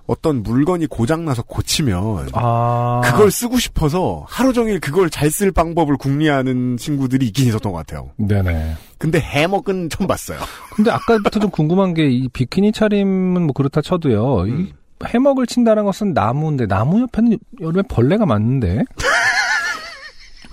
어떤 0.06 0.42
물건이 0.42 0.86
고장나서 0.88 1.44
고치면, 1.44 2.30
아, 2.32 3.00
그걸 3.04 3.30
쓰고 3.30 3.58
싶어서 3.60 4.24
하루 4.28 4.52
종일 4.52 4.80
그걸 4.80 5.08
잘 5.08 5.30
쓸 5.30 5.52
방법을 5.52 5.96
궁리하는 5.96 6.76
친구들이 6.76 7.26
있긴 7.26 7.46
있었던 7.46 7.70
것 7.70 7.78
같아요. 7.78 8.10
네네. 8.16 8.74
근데 8.98 9.20
해먹은 9.20 9.88
처음 9.88 10.08
봤어요. 10.08 10.38
근데 10.74 10.90
아까부터 10.90 11.38
좀 11.38 11.50
궁금한 11.50 11.94
게 11.94 12.02
이 12.10 12.28
비키니 12.32 12.72
차림은 12.72 13.42
뭐 13.42 13.52
그렇다 13.54 13.80
쳐도요. 13.82 14.40
음. 14.42 14.72
이 15.02 15.06
해먹을 15.08 15.46
친다는 15.46 15.84
것은 15.84 16.12
나무인데 16.14 16.66
나무 16.66 17.00
옆에는 17.02 17.38
여름에 17.60 17.82
벌레가 17.88 18.26
많은데 18.26 18.84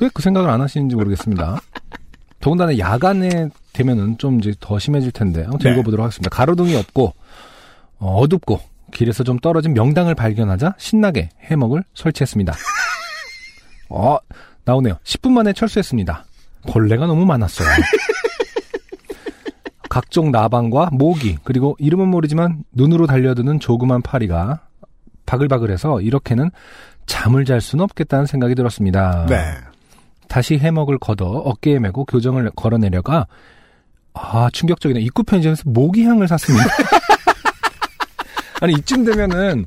왜 0.02 0.10
그 0.14 0.22
생각을 0.22 0.50
안 0.50 0.62
하시는지 0.62 0.96
모르겠습니다. 0.96 1.60
더군다나 2.40 2.78
야간에 2.78 3.50
되면은 3.74 4.18
좀 4.18 4.40
이제 4.40 4.54
더 4.60 4.80
심해질 4.80 5.12
텐데 5.12 5.44
아무튼 5.46 5.70
네. 5.70 5.74
읽어보도록 5.74 6.04
하겠습니다. 6.06 6.30
가로등이 6.30 6.76
없고 6.76 7.14
어, 8.00 8.16
어둡고 8.22 8.62
길에서 8.94 9.24
좀 9.24 9.38
떨어진 9.40 9.74
명당을 9.74 10.16
발견하자 10.16 10.76
신나게 10.78 11.30
해먹을 11.44 11.84
설치했습니다. 11.94 12.54
어 13.90 14.18
나오네요. 14.66 14.96
10분 15.04 15.32
만에 15.32 15.52
철수했습니다. 15.54 16.26
벌레가 16.68 17.06
너무 17.08 17.26
많았어요. 17.26 17.68
각종 19.90 20.32
나방과 20.32 20.90
모기 20.94 21.38
그리고 21.44 21.76
이름은 21.80 22.08
모르지만 22.08 22.64
눈으로 22.72 23.08
달려드는 23.08 23.60
조그만 23.60 24.02
파리가 24.02 24.62
바글바글해서 25.26 26.02
이렇게는 26.02 26.52
잠을 27.06 27.46
잘 27.46 27.60
수는 27.60 27.84
없겠다는 27.84 28.26
생각이 28.26 28.56
들었습니다. 28.56 29.26
네. 29.28 29.56
다시 30.28 30.58
해먹을 30.58 31.00
걷어 31.00 31.26
어깨에 31.26 31.80
메고 31.80 32.06
교정을 32.06 32.52
걸어내려가 32.56 33.28
아 34.14 34.50
충격적이네 34.54 35.02
입구 35.02 35.24
편의점에서 35.24 35.64
모기향을 35.66 36.28
샀습니다. 36.28 36.66
아니 38.62 38.74
이쯤 38.74 39.06
되면은 39.06 39.66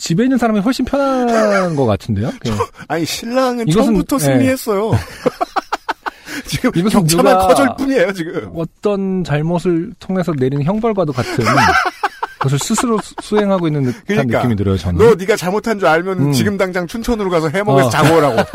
집에 0.00 0.24
있는 0.24 0.38
사람이 0.38 0.60
훨씬 0.60 0.84
편한 0.84 1.76
것 1.76 1.84
같은데요. 1.84 2.30
그, 2.40 2.50
아니, 2.88 3.04
신랑은 3.04 3.66
처음부터 3.66 4.16
네. 4.16 4.24
승리했어요. 4.24 4.92
지금 6.50 6.70
이것은 6.74 7.00
격차만 7.00 7.38
커질 7.38 7.66
뿐이에요, 7.78 8.12
지금. 8.12 8.50
어떤 8.56 9.22
잘못을 9.22 9.92
통해서 10.00 10.32
내리는 10.36 10.64
형벌과도 10.64 11.12
같은 11.12 11.44
그것을 12.38 12.58
스스로 12.58 12.98
수- 13.00 13.14
수행하고 13.22 13.68
있는 13.68 13.84
듯한 13.84 14.02
그러니까. 14.06 14.38
느낌이 14.38 14.56
들어요. 14.56 14.76
저는. 14.76 14.98
너 14.98 15.14
네가 15.14 15.36
잘못한 15.36 15.78
줄 15.78 15.86
알면 15.88 16.18
음. 16.20 16.32
지금 16.32 16.56
당장 16.58 16.86
춘천으로 16.86 17.30
가서 17.30 17.48
해먹에서 17.50 17.86
어. 17.86 17.90
자고 17.90 18.16
오라고. 18.16 18.42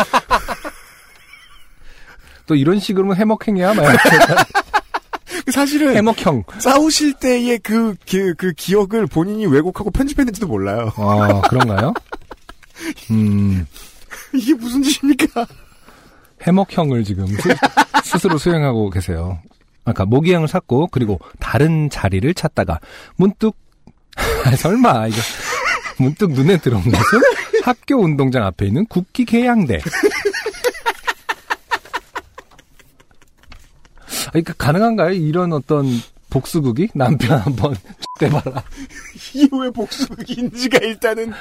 또 2.47 2.55
이런 2.55 2.79
식으로는 2.79 3.15
해먹행이야? 3.15 3.73
막 3.75 3.85
사실은 5.53 5.95
해먹형. 5.95 6.43
싸우실 6.59 7.13
때의 7.13 7.59
그, 7.59 7.95
그, 8.09 8.33
그 8.35 8.51
기억을 8.53 9.07
본인이 9.07 9.45
왜곡하고 9.45 9.91
편집했는지도 9.91 10.47
몰라요. 10.47 10.91
아, 10.97 11.41
그런가요? 11.49 11.93
음, 13.11 13.65
이게 14.33 14.53
무슨 14.53 14.83
짓입니까? 14.83 15.45
해먹형을 16.43 17.03
지금 17.03 17.27
스, 18.03 18.17
스로 18.19 18.37
수행하고 18.37 18.89
계세요. 18.89 19.39
아까 19.83 20.05
모기향을 20.05 20.47
샀고, 20.47 20.87
그리고 20.87 21.19
다른 21.39 21.89
자리를 21.89 22.33
찾다가, 22.33 22.79
문득, 23.17 23.55
설마, 24.57 25.07
이거, 25.07 25.17
문득 25.99 26.31
눈에 26.31 26.57
들어온 26.57 26.83
것은 26.83 27.19
학교 27.63 27.97
운동장 27.97 28.45
앞에 28.45 28.65
있는 28.65 28.85
국기 28.87 29.25
개양대. 29.25 29.79
아, 34.27 34.31
그러니까 34.31 34.53
가능한가요? 34.57 35.11
이런 35.11 35.53
어떤 35.53 35.85
복수극이? 36.29 36.89
남편 36.95 37.39
한번 37.39 37.75
떼봐라. 38.19 38.63
이게 39.33 39.47
왜 39.57 39.69
복수인지가 39.69 40.79
일단은 40.79 41.31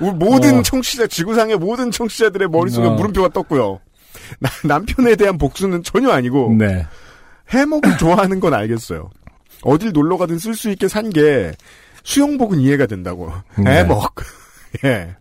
우리 0.00 0.10
모든 0.12 0.58
어. 0.58 0.62
청취자, 0.62 1.06
지구상의 1.06 1.56
모든 1.56 1.90
청취자들의 1.90 2.48
머릿속에 2.48 2.86
어. 2.86 2.90
물음표가 2.90 3.30
떴고요. 3.30 3.80
나- 4.40 4.50
남편에 4.64 5.16
대한 5.16 5.38
복수는 5.38 5.82
전혀 5.82 6.10
아니고 6.10 6.54
네. 6.58 6.86
해먹을 7.50 7.96
좋아하는 7.98 8.40
건 8.40 8.54
알겠어요. 8.54 9.10
어딜 9.62 9.92
놀러 9.92 10.16
가든 10.18 10.38
쓸 10.38 10.54
수 10.54 10.70
있게 10.70 10.88
산 10.88 11.10
게 11.10 11.52
수영복은 12.02 12.58
이해가 12.60 12.86
된다고. 12.86 13.32
네. 13.58 13.78
해먹. 13.78 14.14
예. 14.84 15.16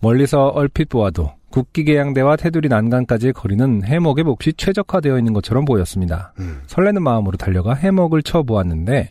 멀리서 0.00 0.48
얼핏 0.48 0.88
보아도 0.88 1.32
국기계양대와 1.50 2.36
테두리 2.36 2.68
난간까지의 2.68 3.32
거리는 3.32 3.82
해먹의 3.84 4.24
몫이 4.24 4.52
최적화되어 4.56 5.16
있는 5.18 5.32
것처럼 5.32 5.64
보였습니다. 5.64 6.32
음. 6.38 6.60
설레는 6.66 7.02
마음으로 7.02 7.36
달려가 7.38 7.72
해먹을 7.72 8.22
쳐보았는데 8.22 9.08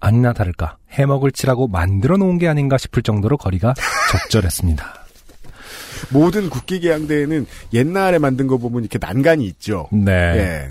아니나 0.00 0.32
다를까 0.32 0.76
해먹을 0.90 1.32
치라고 1.32 1.66
만들어 1.66 2.16
놓은 2.16 2.38
게 2.38 2.46
아닌가 2.46 2.78
싶을 2.78 3.02
정도로 3.02 3.36
거리가 3.36 3.74
적절했습니다. 4.12 4.84
모든 6.10 6.50
국기계양대에는 6.50 7.46
옛날에 7.72 8.18
만든 8.18 8.46
거 8.46 8.58
보면 8.58 8.82
이렇게 8.84 8.98
난간이 9.00 9.44
있죠. 9.46 9.88
네. 9.92 10.12
예. 10.12 10.68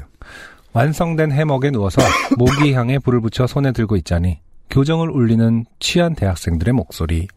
완성된 0.73 1.31
해먹에 1.31 1.71
누워서 1.71 2.01
모기 2.37 2.73
향에 2.73 2.99
불을 2.99 3.21
붙여 3.21 3.47
손에 3.47 3.71
들고 3.71 3.95
있자니 3.97 4.39
교정을 4.69 5.09
울리는 5.09 5.65
취한 5.79 6.13
대학생들의 6.13 6.73
목소리, 6.73 7.27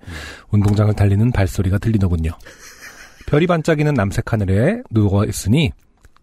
운동장을 0.51 0.93
달리는 0.95 1.31
발소리가 1.33 1.79
들리더군요. 1.79 2.33
별이 3.27 3.47
반짝이는 3.47 3.95
남색 3.95 4.33
하늘에 4.33 4.83
누워 4.91 5.25
있으니 5.25 5.71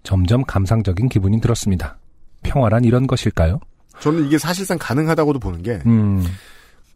점점 0.03 0.43
감상적인 0.43 1.09
기분이 1.09 1.39
들었습니다. 1.39 1.97
평화란 2.43 2.83
이런 2.83 3.07
것일까요? 3.07 3.59
저는 3.99 4.25
이게 4.25 4.37
사실상 4.37 4.77
가능하다고도 4.79 5.39
보는 5.39 5.63
게 5.63 5.81
음, 5.85 6.23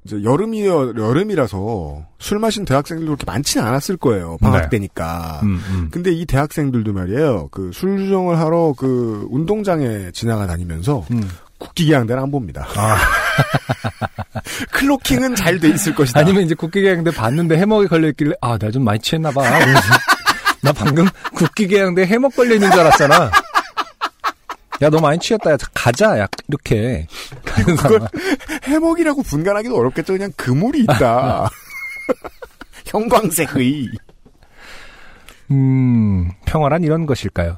이제 0.04 0.24
여름이 0.24 0.66
여름이라서 0.66 2.06
술 2.18 2.40
마신 2.40 2.66
대학생들도 2.66 3.16
그렇게 3.18 3.26
많지는 3.26 3.66
않았을 3.68 3.98
거예요. 3.98 4.38
방학 4.42 4.64
네. 4.64 4.70
때니까. 4.70 5.42
음, 5.44 5.62
음. 5.70 5.90
근데 5.92 6.12
이 6.12 6.26
대학생들도 6.26 6.92
말이에요. 6.92 7.50
그 7.52 7.70
술주정을 7.74 8.40
하러 8.40 8.74
그 8.76 9.28
운동장에 9.30 10.12
지나가 10.12 10.48
다니면서 10.48 11.06
음. 11.12 11.30
국기계양대를 11.60 12.20
안 12.20 12.32
봅니다. 12.32 12.68
아, 12.76 12.98
클로킹은 14.72 15.36
잘 15.36 15.60
돼 15.60 15.70
있을 15.70 15.94
것이다. 15.94 16.20
아니면 16.20 16.44
이제 16.44 16.56
국기계양대 16.56 17.12
봤는데 17.12 17.58
해먹이 17.58 17.88
걸려있길래 17.88 18.34
아, 18.42 18.58
내가 18.58 18.72
좀 18.72 18.84
많이 18.84 19.00
취했나봐. 19.00 19.42
나 20.64 20.72
방금 20.74 21.08
국기계양대 21.36 22.06
해먹 22.08 22.36
걸려 22.36 22.56
있는 22.56 22.72
줄 22.72 22.80
알았잖아. 22.80 23.32
야, 24.84 24.90
너 24.90 25.00
많이 25.00 25.20
취했다. 25.20 25.52
야, 25.52 25.58
가자. 25.76 26.18
약, 26.18 26.32
이렇게. 26.48 27.06
그걸. 27.46 28.00
해먹이라고 28.64 29.24
분간하기도 29.24 29.76
어렵겠죠. 29.76 30.14
그냥 30.14 30.32
그물이 30.36 30.82
있다. 30.82 31.50
형광색의. 32.88 33.90
음, 35.52 36.30
평화란 36.46 36.84
이런 36.84 37.06
것일까요? 37.06 37.58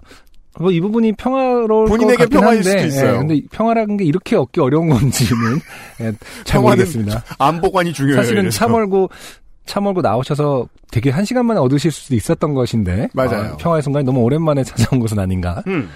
뭐 0.59 0.71
이 0.71 0.79
부분이 0.79 1.13
평화로울 1.13 1.87
본인에게 1.87 2.27
평화일 2.27 2.57
한데, 2.59 2.69
수도 2.69 2.85
있어요. 2.85 3.13
예, 3.13 3.17
근데 3.17 3.41
평화라는 3.51 3.97
게 3.97 4.05
이렇게 4.05 4.35
얻기 4.35 4.59
어려운 4.59 4.87
건지는 4.89 5.59
예, 6.01 6.13
잘 6.43 6.61
모르겠습니다. 6.61 7.23
안보관이 7.39 7.91
중요해요. 7.93 8.21
사실은 8.21 8.49
차 8.51 8.67
몰고 8.67 10.01
나오셔서 10.01 10.67
되게 10.91 11.09
한 11.09 11.25
시간 11.25 11.45
만에 11.47 11.59
얻으실 11.59 11.89
수도 11.91 12.15
있었던 12.15 12.53
것인데 12.53 13.09
맞아요. 13.13 13.53
아, 13.53 13.57
평화의 13.57 13.81
순간이 13.81 14.05
너무 14.05 14.19
오랜만에 14.21 14.63
찾아온 14.63 14.99
것은 14.99 15.17
아닌가. 15.17 15.63
음. 15.67 15.89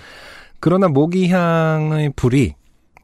그러나 0.59 0.87
모기향의 0.87 2.13
불이 2.15 2.55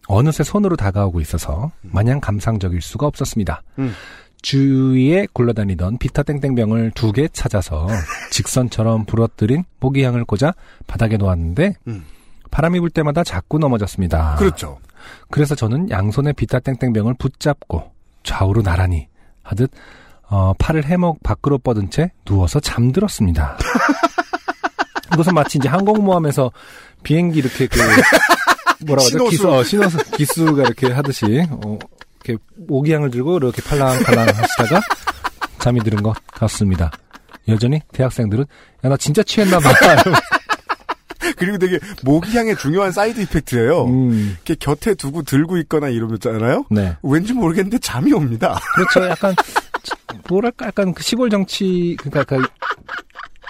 어느새 0.07 0.43
손으로 0.43 0.75
다가오고 0.75 1.21
있어서 1.21 1.71
마냥 1.81 2.19
감상적일 2.19 2.81
수가 2.81 3.07
없었습니다. 3.07 3.61
음. 3.79 3.93
주위에 4.41 5.27
굴러다니던 5.33 5.97
비타 5.99 6.21
땡땡병을 6.23 6.91
두 6.95 7.13
개 7.13 7.27
찾아서 7.29 7.87
직선처럼 8.31 9.05
부러뜨린 9.05 9.63
모기향을 9.79 10.25
꽂아 10.25 10.53
바닥에 10.87 11.15
놓았는데 11.17 11.75
음. 11.87 12.03
바람이 12.51 12.79
불 12.81 12.89
때마다 12.89 13.23
자꾸 13.23 13.57
넘어졌습니다. 13.59 14.35
그렇죠. 14.35 14.79
그래서 15.31 15.55
저는 15.55 15.89
양손에 15.89 16.33
비타 16.33 16.59
땡땡병을 16.59 17.15
붙잡고 17.17 17.91
좌우로 18.23 18.61
나란히 18.63 19.07
하듯 19.43 19.71
어, 20.29 20.53
팔을 20.59 20.85
해먹 20.85 21.21
밖으로 21.23 21.57
뻗은 21.59 21.89
채 21.89 22.11
누워서 22.25 22.59
잠들었습니다. 22.59 23.57
이것은 25.13 25.33
마치 25.33 25.57
이제 25.57 25.69
항공모함에서 25.69 26.51
비행기 27.03 27.39
이렇게 27.39 27.67
그 27.67 27.79
뭐라고 28.83 29.05
하죠? 29.05 29.25
기수, 29.29 29.49
어, 29.49 29.63
신호수 29.63 29.97
기수가 30.17 30.63
이렇게 30.63 30.91
하듯이 30.91 31.45
어, 31.49 31.79
이렇게 32.23 32.41
모기향을 32.55 33.11
들고 33.11 33.37
이렇게 33.37 33.61
팔랑팔랑 33.61 34.27
하시다가 34.27 34.81
잠이 35.59 35.81
드는 35.81 36.03
것 36.03 36.15
같습니다. 36.33 36.91
여전히 37.47 37.81
대학생들은 37.91 38.45
야 38.85 38.89
나 38.89 38.97
진짜 38.97 39.23
취했나 39.23 39.59
봐. 39.59 39.69
그리고 41.37 41.57
되게 41.57 41.79
모기향의 42.03 42.57
중요한 42.57 42.91
side 42.91 43.19
effect예요. 43.21 43.85
음, 43.85 44.35
이렇게 44.35 44.55
곁에 44.55 44.93
두고 44.93 45.23
들고 45.23 45.57
있거나 45.59 45.87
이러잖아요. 45.87 46.65
네. 46.69 46.95
왠지 47.01 47.33
모르겠는데 47.33 47.79
잠이 47.79 48.11
옵니다. 48.13 48.59
그렇죠. 48.75 49.09
약간 49.09 49.33
뭐랄까 50.29 50.67
약간 50.67 50.93
그 50.93 51.01
시골 51.01 51.29
정치 51.29 51.95
그러니까 51.99 52.23
그, 52.37 52.45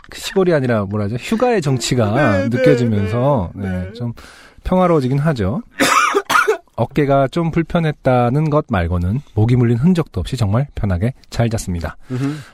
그 0.09 0.19
시골이 0.19 0.53
아니라 0.53 0.85
뭐라죠 0.85 1.15
휴가의 1.15 1.61
정치가 1.61 2.11
네, 2.47 2.49
느껴지면서 2.49 3.51
네, 3.55 3.69
네. 3.69 3.79
네, 3.87 3.93
좀 3.93 4.13
평화로워지긴 4.63 5.19
하죠. 5.19 5.61
어깨가 6.75 7.27
좀 7.27 7.51
불편했다는 7.51 8.49
것 8.49 8.65
말고는 8.67 9.21
목이 9.35 9.55
물린 9.55 9.77
흔적도 9.77 10.19
없이 10.19 10.35
정말 10.35 10.67
편하게 10.73 11.13
잘 11.29 11.49
잤습니다. 11.49 11.97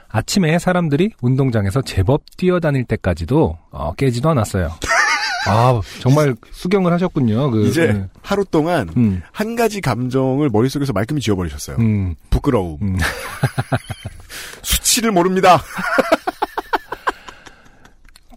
아침에 0.09 0.59
사람들이 0.59 1.11
운동장에서 1.21 1.81
제법 1.83 2.23
뛰어다닐 2.35 2.83
때까지도 2.83 3.57
어, 3.71 3.93
깨지도 3.93 4.29
않았어요. 4.29 4.71
아 5.47 5.79
정말 5.99 6.35
수경을 6.51 6.91
하셨군요. 6.91 7.49
그, 7.51 7.65
이제 7.65 7.93
네. 7.93 8.07
하루 8.21 8.43
동안 8.43 8.89
음, 8.97 9.21
한 9.31 9.55
가지 9.55 9.79
감정을 9.79 10.49
머릿속에서 10.49 10.91
말끔히 10.91 11.21
지워버리셨어요. 11.21 11.77
음, 11.77 12.15
부끄러움. 12.29 12.77
음. 12.81 12.97
수치를 14.61 15.11
모릅니다. 15.11 15.61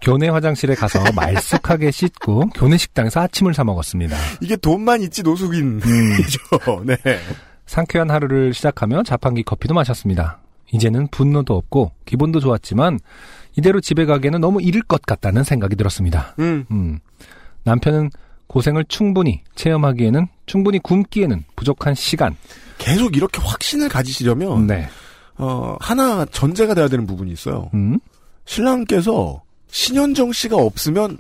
교내 0.03 0.29
화장실에 0.29 0.75
가서 0.75 0.99
말쑥하게 1.15 1.91
씻고 1.91 2.51
교내 2.55 2.77
식당에서 2.77 3.21
아침을 3.21 3.55
사 3.55 3.65
먹었습니다. 3.65 4.17
이게 4.41 4.57
돈만 4.57 5.01
있지 5.03 5.23
노숙인이죠. 5.23 5.87
음. 5.87 6.87
네. 6.87 6.97
상쾌한 7.67 8.11
하루를 8.11 8.53
시작하며 8.53 9.05
자판기 9.05 9.45
커피도 9.45 9.73
마셨습니다. 9.75 10.41
이제는 10.73 11.09
분노도 11.09 11.55
없고 11.55 11.93
기분도 12.05 12.41
좋았지만 12.41 12.99
이대로 13.57 13.81
집에 13.81 14.05
가기에는 14.05 14.41
너무 14.41 14.61
이를 14.61 14.83
것 14.83 15.03
같다는 15.03 15.45
생각이 15.45 15.77
들었습니다. 15.77 16.35
음. 16.39 16.65
음. 16.71 16.99
남편은 17.65 18.11
고생을 18.49 18.85
충분히 18.89 19.43
체험하기에는 19.55 20.27
충분히 20.47 20.79
굶기에는 20.79 21.45
부족한 21.57 21.95
시간. 21.95 22.37
계속 22.79 23.17
이렇게 23.17 23.41
확신을 23.41 23.89
가지시려면 23.89 24.67
네. 24.67 24.89
어, 25.39 25.77
하나 25.81 26.25
전제가 26.27 26.75
돼야 26.75 26.89
되는 26.89 27.07
부분이 27.07 27.31
있어요. 27.31 27.71
음. 27.75 27.99
신랑께서 28.45 29.43
신현정 29.73 30.33
씨가 30.33 30.57
없으면 30.57 31.19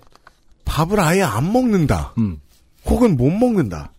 밥을 0.65 1.01
아예 1.01 1.23
안 1.23 1.53
먹는다. 1.53 2.12
음. 2.19 2.41
혹은 2.85 3.17
못 3.17 3.31
먹는다. 3.31 3.93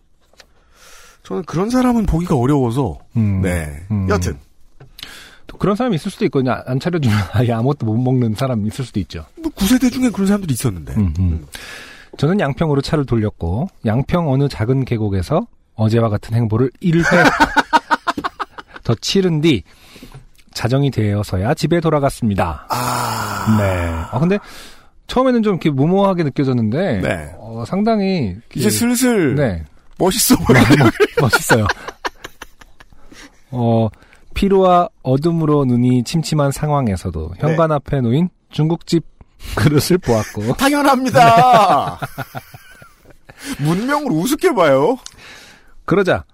저는 1.24 1.42
그런 1.44 1.70
사람은 1.70 2.06
보기가 2.06 2.36
어려워서 2.36 2.98
음. 3.16 3.42
네. 3.42 3.84
음. 3.90 4.08
여튼 4.08 4.38
또 5.46 5.58
그런 5.58 5.74
사람이 5.76 5.96
있을 5.96 6.10
수도 6.10 6.28
그냥 6.28 6.62
안 6.66 6.78
차려주면 6.78 7.16
아예 7.32 7.52
아무것도 7.52 7.84
못 7.84 7.96
먹는 7.96 8.34
사람 8.34 8.66
있을 8.66 8.84
수도 8.84 9.00
있죠. 9.00 9.26
뭐 9.42 9.50
구세대 9.54 9.90
중에 9.90 10.10
그런 10.10 10.26
사람들이 10.28 10.54
있었는데 10.54 10.94
음, 10.94 11.14
음. 11.18 11.46
저는 12.16 12.38
양평으로 12.38 12.80
차를 12.80 13.06
돌렸고 13.06 13.68
양평 13.84 14.30
어느 14.30 14.48
작은 14.48 14.84
계곡에서 14.84 15.46
어제와 15.74 16.08
같은 16.08 16.34
행보를 16.36 16.70
1회 16.80 17.02
더 18.84 18.94
치른 19.00 19.40
뒤 19.40 19.64
자정이 20.54 20.90
되어서야 20.90 21.52
집에 21.54 21.80
돌아갔습니다. 21.80 22.66
아 22.70 23.56
네. 23.58 23.88
아 24.10 24.18
근데 24.18 24.38
처음에는 25.06 25.42
좀 25.42 25.54
이렇게 25.54 25.68
무모하게 25.70 26.22
느껴졌는데 26.22 27.00
네. 27.02 27.34
어, 27.38 27.64
상당히 27.66 28.36
이제 28.54 28.68
그- 28.68 28.70
슬슬 28.70 29.34
네 29.34 29.64
멋있어 29.98 30.36
보여. 30.36 30.58
멋있어요. 31.20 31.66
어 33.50 33.88
피로와 34.34 34.88
어둠으로 35.02 35.64
눈이 35.64 36.02
침침한 36.04 36.50
상황에서도 36.50 37.34
현관 37.38 37.70
앞에 37.70 38.00
놓인 38.00 38.28
중국집 38.50 39.04
그릇을 39.56 39.98
보았고 39.98 40.54
당연합니다. 40.58 41.98
문명을 43.60 44.10
우습게 44.10 44.54
봐요. 44.54 44.96
그러자 45.84 46.24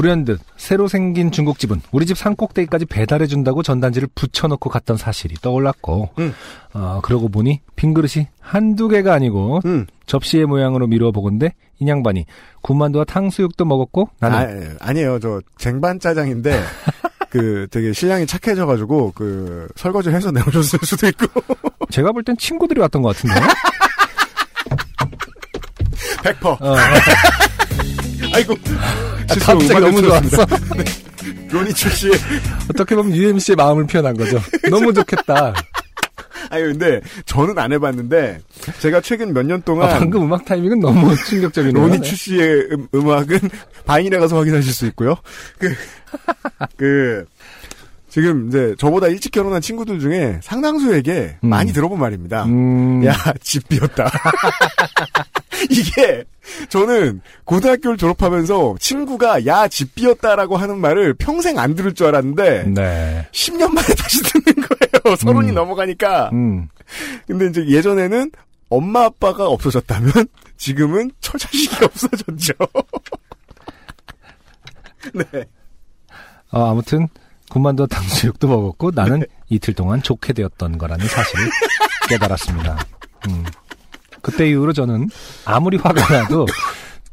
불현듯 0.00 0.40
새로 0.56 0.88
생긴 0.88 1.30
중국집은 1.30 1.82
우리 1.92 2.06
집 2.06 2.16
산꼭대기까지 2.16 2.86
배달해준다고 2.86 3.62
전단지를 3.62 4.08
붙여놓고 4.14 4.70
갔던 4.70 4.96
사실이 4.96 5.34
떠올랐고 5.42 6.08
음. 6.18 6.32
어, 6.72 7.00
그러고 7.02 7.28
보니 7.28 7.60
빈 7.76 7.92
그릇이 7.92 8.28
한두 8.40 8.88
개가 8.88 9.12
아니고 9.12 9.60
음. 9.66 9.86
접시의 10.06 10.46
모양으로 10.46 10.86
미루어 10.86 11.12
보건대 11.12 11.52
인양반이 11.80 12.24
군만두와 12.62 13.04
탕수육도 13.04 13.66
먹었고 13.66 14.08
나는 14.20 14.38
아, 14.80 14.86
아니에요. 14.88 15.18
저 15.20 15.42
쟁반 15.58 16.00
짜장인데 16.00 16.62
그 17.28 17.66
되게 17.70 17.92
신랑이 17.92 18.26
착해져가지고 18.26 19.12
그 19.14 19.68
설거지 19.76 20.08
해서 20.08 20.30
내어줬을 20.30 20.78
수도 20.82 21.08
있고 21.08 21.26
제가 21.90 22.12
볼 22.12 22.22
땐 22.22 22.38
친구들이 22.38 22.80
왔던 22.80 23.02
것 23.02 23.14
같은데 23.16 23.38
100%. 26.22 26.46
어, 26.62 26.76
아이고 28.34 28.54
아, 28.54 29.09
스스로 29.34 29.58
갑자기 29.58 29.70
음악을 29.80 30.08
너무. 30.08 30.28
좋았어 30.30 30.46
로니 31.50 31.74
출씨의 31.74 32.12
어떻게 32.70 32.94
보면 32.94 33.14
UMC의 33.14 33.56
마음을 33.56 33.86
표현한 33.86 34.16
거죠 34.16 34.40
너무 34.70 34.92
좋겠다 34.94 35.52
아니 36.48 36.62
근데 36.64 37.00
저는 37.26 37.58
안 37.58 37.72
해봤는데 37.72 38.40
제가 38.80 39.00
최근 39.02 39.32
몇 39.32 39.42
년 39.44 39.62
동안 39.62 39.88
아, 39.90 39.98
방금 39.98 40.22
음악 40.24 40.44
타이밍은 40.44 40.80
너무 40.80 41.14
충격적이네요. 41.28 41.80
로니 41.86 41.98
네. 42.00 42.08
추 42.08 42.16
씨의 42.16 42.68
음, 42.72 42.88
음악은 42.94 43.38
바인에 43.84 44.18
가서 44.18 44.36
확인하실 44.36 44.72
수 44.72 44.86
있고요. 44.86 45.16
그, 45.58 45.72
그, 46.76 47.24
지금 48.10 48.48
이제 48.48 48.74
저보다 48.76 49.06
일찍 49.06 49.30
결혼한 49.30 49.60
친구들 49.60 50.00
중에 50.00 50.40
상당수에게 50.42 51.38
음. 51.44 51.48
많이 51.48 51.72
들어본 51.72 51.98
말입니다. 51.98 52.44
음, 52.44 53.04
야, 53.06 53.14
집 53.40 53.68
비었다. 53.68 54.10
이게 55.70 56.24
저는 56.68 57.20
고등학교를 57.44 57.96
졸업하면서 57.96 58.76
친구가 58.80 59.46
야, 59.46 59.68
집 59.68 59.94
비었다라고 59.94 60.56
하는 60.56 60.78
말을 60.78 61.14
평생 61.14 61.58
안 61.58 61.74
들을 61.76 61.94
줄 61.94 62.08
알았는데 62.08 62.64
네. 62.64 63.26
10년 63.30 63.72
만에 63.72 63.86
다시 63.94 64.22
듣는 64.24 64.66
거예요. 64.66 65.16
서른이 65.16 65.50
음. 65.50 65.54
넘어가니까. 65.54 66.30
음, 66.32 66.68
근데 67.28 67.46
이제 67.46 67.64
예전에는 67.68 68.32
엄마 68.70 69.04
아빠가 69.04 69.46
없어졌다면 69.46 70.10
지금은 70.56 71.12
처자식이 71.20 71.76
없어졌죠. 71.84 72.52
네. 75.14 75.44
어, 76.50 76.70
아무튼 76.72 77.06
군만두 77.50 77.86
탕수육도 77.88 78.48
먹었고 78.48 78.92
나는 78.94 79.24
이틀 79.50 79.74
동안 79.74 80.00
좋게 80.02 80.32
되었던 80.32 80.78
거라는 80.78 81.06
사실을 81.06 81.50
깨달았습니다. 82.08 82.78
음. 83.28 83.44
그때 84.22 84.48
이후로 84.48 84.72
저는 84.72 85.08
아무리 85.44 85.76
화가 85.76 86.14
나도 86.22 86.46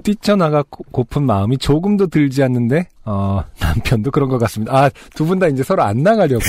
뛰쳐나가 0.04 0.64
고- 0.70 0.86
고픈 0.92 1.24
마음이 1.24 1.58
조금도 1.58 2.08
들지 2.08 2.44
않는데 2.44 2.88
어, 3.04 3.44
남편도 3.60 4.12
그런 4.12 4.30
것 4.30 4.38
같습니다. 4.38 4.74
아 4.78 4.90
두 5.16 5.26
분 5.26 5.40
다 5.40 5.48
이제 5.48 5.64
서로 5.64 5.84
안 5.84 6.04
나가려고 6.04 6.44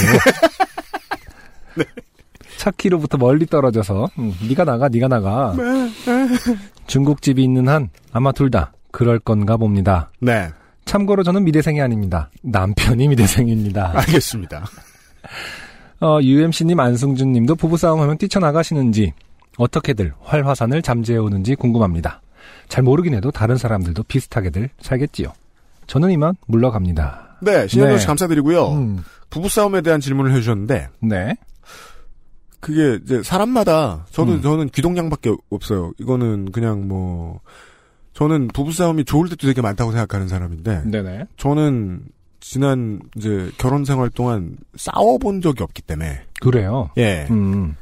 차 2.58 2.70
키로부터 2.72 3.16
멀리 3.18 3.46
떨어져서 3.46 4.08
음, 4.18 4.34
네가 4.48 4.64
나가 4.64 4.88
네가 4.88 5.08
나가 5.08 5.54
중국집이 6.86 7.42
있는 7.42 7.68
한 7.68 7.88
아마 8.12 8.32
둘 8.32 8.50
다 8.50 8.72
그럴 8.90 9.18
건가 9.18 9.56
봅니다. 9.56 10.10
네. 10.20 10.48
참고로 10.88 11.22
저는 11.22 11.44
미대생이 11.44 11.82
아닙니다. 11.82 12.30
남편이 12.42 13.08
미대생입니다. 13.08 13.92
알겠습니다. 14.00 14.64
어, 16.00 16.18
UMC님, 16.22 16.80
안승준님도 16.80 17.56
부부싸움 17.56 18.00
하면 18.00 18.16
뛰쳐나가시는지 18.16 19.12
어떻게들 19.58 20.14
활화산을 20.22 20.80
잠재우는지 20.80 21.56
궁금합니다. 21.56 22.22
잘 22.68 22.84
모르긴 22.84 23.14
해도 23.14 23.30
다른 23.30 23.56
사람들도 23.56 24.02
비슷하게들 24.04 24.70
살겠지요. 24.80 25.32
저는 25.86 26.10
이만 26.10 26.36
물러갑니다. 26.46 27.38
네, 27.42 27.68
신현정 27.68 27.96
네. 27.96 28.00
씨 28.00 28.06
감사드리고요. 28.06 28.68
음, 28.72 29.04
부부싸움에 29.28 29.82
대한 29.82 30.00
질문을 30.00 30.32
해주셨는데, 30.32 30.88
네. 31.00 31.36
그게 32.60 32.98
이제 33.04 33.22
사람마다, 33.22 34.06
저도, 34.10 34.32
음. 34.32 34.42
저는 34.42 34.68
귀동냥밖에 34.70 35.34
없어요. 35.50 35.92
이거는 35.98 36.50
그냥 36.50 36.88
뭐, 36.88 37.40
저는 38.18 38.48
부부싸움이 38.48 39.04
좋을 39.04 39.28
때도 39.28 39.46
되게 39.46 39.62
많다고 39.62 39.92
생각하는 39.92 40.26
사람인데, 40.26 40.82
네네. 40.90 41.26
저는 41.36 42.02
지난 42.40 42.98
이제 43.16 43.48
결혼 43.58 43.84
생활 43.84 44.10
동안 44.10 44.56
싸워본 44.74 45.40
적이 45.40 45.62
없기 45.62 45.82
때문에, 45.82 46.22
그래요. 46.40 46.90
예. 46.96 47.28
음, 47.30 47.76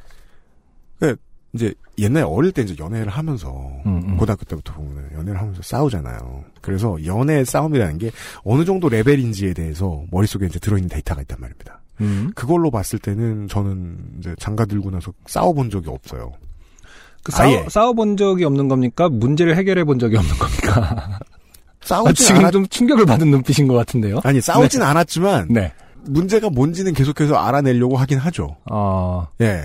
이제 1.54 1.72
옛날에 1.96 2.22
어릴 2.22 2.52
때 2.52 2.60
이제 2.60 2.76
연애를 2.78 3.08
하면서, 3.08 3.50
음, 3.86 4.02
음. 4.04 4.16
고등학교 4.18 4.44
때부터 4.44 4.74
보면 4.74 5.08
연애를 5.14 5.40
하면서 5.40 5.62
싸우잖아요. 5.62 6.44
그래서 6.60 7.02
연애 7.06 7.42
싸움이라는 7.42 7.96
게 7.96 8.10
어느 8.44 8.66
정도 8.66 8.90
레벨인지에 8.90 9.54
대해서 9.54 10.04
머릿속에 10.10 10.44
이제 10.44 10.58
들어있는 10.58 10.90
데이터가 10.90 11.22
있단 11.22 11.40
말입니다. 11.40 11.80
음. 12.02 12.30
그걸로 12.34 12.70
봤을 12.70 12.98
때는 12.98 13.48
저는 13.48 14.18
이제 14.18 14.34
장가 14.38 14.66
들고 14.66 14.90
나서 14.90 15.14
싸워본 15.24 15.70
적이 15.70 15.88
없어요. 15.88 16.34
그 17.26 17.32
싸워. 17.32 17.68
싸워본 17.68 18.16
적이 18.16 18.44
없는 18.44 18.68
겁니까? 18.68 19.08
문제를 19.08 19.56
해결해 19.56 19.82
본 19.84 19.98
적이 19.98 20.18
없는 20.18 20.34
겁니까? 20.38 20.80
아, 20.80 21.18
싸우진 21.82 22.26
지금 22.26 22.40
않았, 22.42 22.52
좀 22.52 22.66
충격을 22.68 23.04
받은 23.06 23.28
눈빛인 23.30 23.66
것 23.66 23.74
같은데요? 23.74 24.20
아니, 24.24 24.40
싸우진 24.40 24.80
않았지만, 24.82 25.48
네. 25.50 25.72
문제가 26.04 26.50
뭔지는 26.50 26.94
계속해서 26.94 27.34
알아내려고 27.34 27.96
하긴 27.96 28.18
하죠. 28.18 28.56
어, 28.70 29.26
예. 29.40 29.60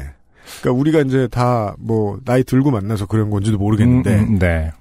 그러니까 0.61 0.79
우리가 0.79 1.01
이제 1.01 1.27
다 1.29 1.75
뭐 1.77 2.17
나이 2.25 2.43
들고 2.43 2.71
만나서 2.71 3.05
그런 3.05 3.29
건지도 3.29 3.57
모르겠는데 3.59 4.15
음, 4.15 4.19
음, 4.33 4.39
네. 4.39 4.71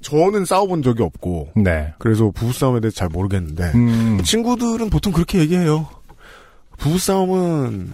저는 0.00 0.44
싸워본 0.46 0.82
적이 0.82 1.02
없고 1.02 1.50
네. 1.56 1.92
그래서 1.98 2.30
부부싸움에 2.30 2.80
대해서 2.80 2.96
잘 2.96 3.08
모르겠는데 3.10 3.64
음, 3.74 4.20
친구들은 4.24 4.88
보통 4.88 5.12
그렇게 5.12 5.38
얘기해요. 5.40 5.86
부부싸움은 6.78 7.92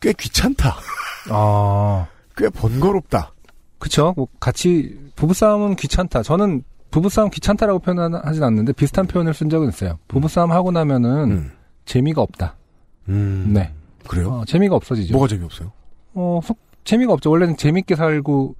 꽤 0.00 0.12
귀찮다. 0.12 0.76
아, 1.30 2.06
꽤 2.36 2.48
번거롭다. 2.48 3.32
그쵸. 3.78 4.14
뭐, 4.16 4.28
같이, 4.40 4.98
부부싸움은 5.16 5.76
귀찮다. 5.76 6.22
저는 6.22 6.62
부부싸움 6.90 7.30
귀찮다라고 7.30 7.80
표현하진 7.80 8.42
않는데 8.42 8.72
비슷한 8.72 9.06
표현을 9.06 9.34
쓴 9.34 9.50
적은 9.50 9.68
있어요. 9.68 9.98
부부싸움 10.08 10.52
하고 10.52 10.70
나면은 10.70 11.30
음. 11.30 11.52
재미가 11.84 12.22
없다. 12.22 12.56
음. 13.08 13.50
네. 13.52 13.72
그래요? 14.08 14.30
어, 14.30 14.44
재미가 14.44 14.74
없어지죠. 14.76 15.12
뭐가 15.12 15.28
재미없어요? 15.28 15.72
어, 16.14 16.40
속, 16.42 16.58
재미가 16.84 17.12
없죠. 17.12 17.30
원래는 17.30 17.56
재밌게 17.56 17.96
살고, 17.96 18.54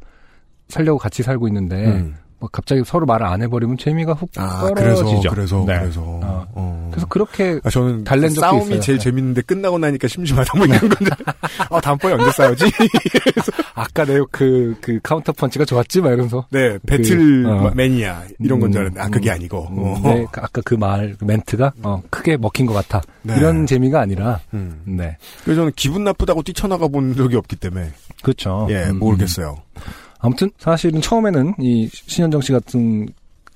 살려고 0.69 0.99
같이 0.99 1.23
살고 1.23 1.47
있는데, 1.49 1.87
음. 1.87 2.17
뭐 2.39 2.49
갑자기 2.53 2.83
서로 2.85 3.07
말을 3.07 3.27
안 3.27 3.41
해버리면 3.43 3.79
재미가 3.79 4.13
훅 4.13 4.31
아, 4.37 4.71
그래서, 4.75 5.03
떨어지죠. 5.05 5.31
그래서, 5.31 5.65
네. 5.67 5.79
그래서. 5.79 6.01
어. 6.03 6.47
어. 6.53 6.89
그래서 6.91 7.07
그렇게 7.09 7.59
아, 7.65 7.71
저는 7.71 8.05
달랜 8.05 8.29
적도 8.31 8.41
싸움이 8.43 8.65
있어요. 8.65 8.81
제일 8.81 8.99
네. 8.99 9.05
재밌는데 9.05 9.43
끝나고 9.43 9.79
나니까 9.79 10.07
심심하다 10.09 10.59
뭐 10.59 10.67
이런 10.67 10.81
건데. 10.81 11.11
아, 11.71 11.81
다음번에 11.81 12.15
언제 12.15 12.31
싸우지? 12.33 12.65
아까 13.75 14.05
내 14.05 14.19
그, 14.31 14.75
그 14.81 14.99
카운터 15.03 15.33
펀치가 15.33 15.65
좋았지? 15.65 16.01
막 16.01 16.09
이러면서. 16.09 16.47
네, 16.51 16.79
배틀 16.87 17.47
어. 17.47 17.71
매니아 17.75 18.23
이런 18.41 18.61
건 18.61 18.71
줄 18.73 18.81
알았는데 18.83 19.01
아 19.01 19.09
그게 19.09 19.31
음, 19.31 19.35
아니고. 19.35 19.69
음, 19.71 19.79
어. 19.79 20.01
네, 20.05 20.27
그 20.31 20.41
아까 20.43 20.61
그 20.65 20.75
말, 20.75 21.17
그 21.19 21.25
멘트가, 21.25 21.73
어, 21.83 22.03
크게 22.11 22.37
먹힌 22.37 22.67
것 22.67 22.75
같아. 22.75 23.01
네. 23.23 23.35
이런 23.37 23.67
재미가 23.67 24.01
아니라, 24.01 24.41
음. 24.55 24.81
네. 24.85 25.17
그래서 25.45 25.61
저는 25.63 25.73
기분 25.77 26.05
나쁘다고 26.05 26.43
뛰쳐나가 26.43 26.89
본 26.89 27.15
적이 27.17 27.37
없기 27.37 27.57
때문에 27.57 27.91
그렇죠. 28.23 28.67
예 28.71 28.85
음, 28.91 28.99
모르겠어요. 28.99 29.57
음. 30.17 30.21
아무튼, 30.21 30.51
사실은 30.59 31.01
처음에는 31.01 31.55
이 31.61 31.89
신현정 31.93 32.41
씨 32.41 32.53
같은 32.53 33.09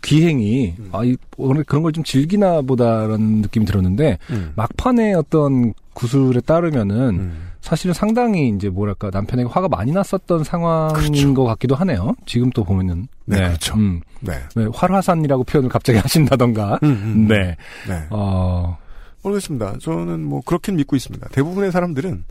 기행이, 0.02 0.74
음. 0.78 0.88
아, 0.92 1.04
이, 1.04 1.16
오늘 1.36 1.62
그런 1.64 1.82
걸 1.82 1.92
좀 1.92 2.02
즐기나 2.04 2.62
보다라는 2.62 3.42
느낌이 3.42 3.66
들었는데, 3.66 4.18
음. 4.30 4.52
막판에 4.56 5.12
어떤 5.14 5.74
구술에 5.94 6.40
따르면은, 6.40 6.96
음. 7.10 7.46
사실은 7.60 7.92
상당히 7.92 8.48
이제 8.48 8.70
뭐랄까 8.70 9.10
남편에게 9.12 9.46
화가 9.50 9.68
많이 9.68 9.92
났었던 9.92 10.44
상황인 10.44 10.94
그렇죠. 11.12 11.34
것 11.34 11.44
같기도 11.44 11.74
하네요. 11.74 12.14
지금 12.24 12.48
또 12.50 12.64
보면은 12.64 13.06
네, 13.26 13.36
그렇죠. 13.36 13.74
음, 13.74 14.00
네. 14.20 14.32
네, 14.56 14.66
활화산이라고 14.72 15.44
표현을 15.44 15.68
갑자기 15.68 15.98
하신다던가. 16.00 16.78
음, 16.82 16.88
음. 16.88 17.26
네. 17.28 17.54
네. 17.86 18.02
어, 18.08 18.78
모르겠습니다. 19.22 19.74
저는 19.82 20.24
뭐 20.24 20.40
그렇게 20.44 20.72
믿고 20.72 20.96
있습니다. 20.96 21.28
대부분의 21.32 21.70
사람들은 21.70 22.24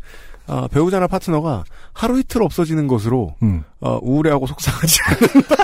아, 0.49 0.67
배우자나 0.67 1.07
파트너가 1.07 1.63
하루 1.93 2.19
이틀 2.19 2.41
없어지는 2.43 2.88
것으로 2.88 3.35
음. 3.43 3.63
어, 3.79 3.99
우울해하고 4.01 4.47
속상하지 4.47 4.99
않는다. 5.05 5.55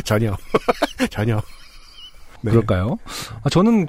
전혀. 0.04 0.36
전혀. 1.10 1.40
네. 2.40 2.50
그럴까요? 2.50 2.98
아, 3.42 3.48
저는 3.50 3.86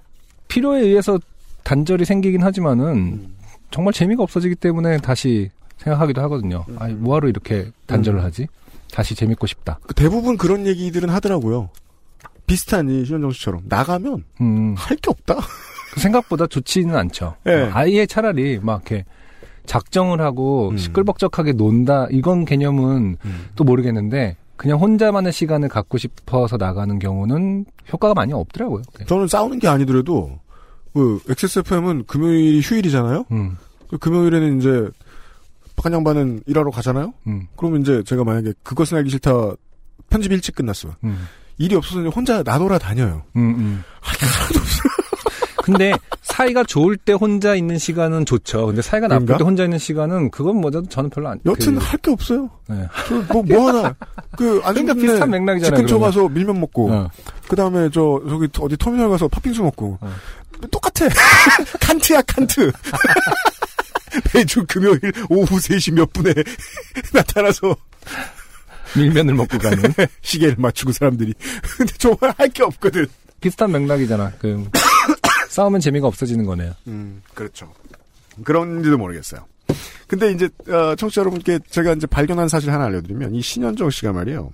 필요에 0.48 0.82
의해서 0.82 1.18
단절이 1.64 2.06
생기긴 2.06 2.44
하지만은 2.44 2.86
음. 2.86 3.36
정말 3.72 3.94
재미가 3.94 4.22
없어지기 4.22 4.56
때문에 4.56 4.98
다시 4.98 5.50
생각하기도 5.78 6.22
하거든요. 6.24 6.66
음. 6.70 6.76
아니, 6.80 6.94
뭐하러 6.94 7.28
이렇게 7.30 7.72
단절을 7.88 8.24
하지? 8.24 8.48
다시 8.92 9.16
재밌고 9.16 9.48
싶다. 9.48 9.80
그 9.88 9.94
대부분 9.94 10.38
그런 10.38 10.68
얘기들은 10.68 11.10
하더라고요. 11.10 11.70
비슷한 12.48 12.90
이 12.90 13.04
신현정 13.06 13.32
씨처럼 13.32 13.62
나가면 13.66 14.24
음, 14.42 14.76
할게 14.78 15.10
없다. 15.10 15.36
생각보다 15.98 16.48
좋지는 16.48 16.96
않죠. 16.96 17.36
네. 17.44 17.70
아예 17.74 18.06
차라리 18.06 18.60
막 18.62 18.82
이렇게 18.90 19.06
작정을 19.66 20.22
하고 20.22 20.70
음. 20.70 20.78
시끌벅적하게 20.78 21.54
논다 21.54 22.08
이건 22.12 22.46
개념은 22.46 23.18
또 23.56 23.64
모르겠는데 23.64 24.38
그냥 24.58 24.80
혼자만의 24.80 25.34
시간을 25.34 25.70
갖고 25.70 25.98
싶어서 25.98 26.58
나가는 26.58 26.98
경우는 26.98 27.66
효과가 27.92 28.14
많이 28.14 28.34
없더라고요. 28.34 28.84
네. 29.00 29.06
저는 29.06 29.28
싸우는 29.28 29.60
게 29.60 29.68
아니더라도 29.68 30.40
그 30.94 31.20
XSFM은 31.30 32.06
금요일이 32.08 32.62
휴일이잖아요. 32.62 33.26
음, 33.32 33.58
그 33.90 33.98
금요일에는 33.98 34.60
이제 34.60 34.90
박한 35.76 35.92
양반은 35.92 36.44
일하러 36.46 36.72
가잖아요. 36.72 37.14
음, 37.28 37.48
그러면 37.58 37.82
이제 37.82 38.02
제가 38.04 38.24
만약에 38.24 38.54
그것은 38.64 38.98
알기 38.98 39.10
싫다 39.10 39.56
편집 40.10 40.32
일찍 40.32 40.56
끝났어요. 40.56 40.94
음, 41.04 41.28
일이 41.58 41.76
없어서 41.76 42.08
혼자 42.10 42.42
나돌아 42.44 42.78
다녀요. 42.78 43.24
음, 43.36 43.56
음. 43.56 43.84
근데 45.66 45.92
사이가 46.22 46.64
좋을 46.64 46.96
때 46.96 47.14
혼자 47.14 47.56
있는 47.56 47.80
시간은 47.80 48.26
좋죠. 48.26 48.68
근데 48.68 48.84
사이가 48.84 49.08
나쁠 49.08 49.26
그런가? 49.26 49.38
때 49.40 49.44
혼자 49.44 49.64
있는 49.64 49.80
시간은 49.80 50.30
그건 50.30 50.58
뭐 50.58 50.70
저는 50.70 51.10
별로 51.10 51.30
안. 51.30 51.40
여튼 51.46 51.76
그, 51.76 51.84
할게 51.84 52.12
없어요. 52.12 52.50
네. 52.68 52.88
뭐, 53.34 53.42
뭐 53.42 53.68
하나. 53.70 53.96
그, 54.38 54.38
그러니까 54.62 54.70
안승준네 54.70 55.02
비슷한 55.02 55.28
집 55.28 55.32
맥락이잖아요. 55.32 55.78
근처. 55.82 55.98
가서 55.98 56.30
밀면 56.30 56.60
먹고, 56.60 56.92
어. 56.92 57.10
그 57.48 57.56
다음에 57.56 57.90
저, 57.92 58.22
저기 58.30 58.48
어디 58.60 58.78
터미널 58.78 59.10
가서 59.10 59.28
팥빙수 59.28 59.64
먹고, 59.64 59.98
어. 60.02 60.14
똑같아. 60.70 61.08
칸트야, 61.82 62.22
칸트. 62.22 62.72
매주 64.34 64.64
금요일 64.68 65.00
오후 65.30 65.58
3시 65.58 65.94
몇 65.94 66.14
분에 66.14 66.32
나타나서 67.12 67.76
밀면을 68.96 69.34
먹고 69.34 69.58
가는 69.58 69.82
시계를 70.22 70.56
맞추고 70.58 70.92
사람들이. 70.92 71.34
근데 71.78 71.92
정말 71.98 72.34
할 72.38 72.48
게 72.50 72.64
없거든. 72.64 73.08
비슷한 73.42 73.72
맥락이잖아. 73.72 74.32
그 74.40 74.64
싸우면 75.56 75.80
재미가 75.80 76.06
없어지는 76.08 76.46
거네요. 76.46 76.74
음, 76.88 77.22
그렇죠. 77.34 77.72
그런지도 78.44 78.98
모르겠어요. 78.98 79.46
근데 80.06 80.32
이제 80.32 80.50
어, 80.68 80.96
청취자 80.96 81.22
여러분께 81.22 81.60
제가 81.70 81.94
이제 81.94 82.06
발견한 82.06 82.50
사실 82.50 82.72
하나 82.72 82.86
알려드리면 82.86 83.34
이 83.34 83.42
신현정 83.42 83.90
씨가 83.90 84.12
말이에요. 84.12 84.52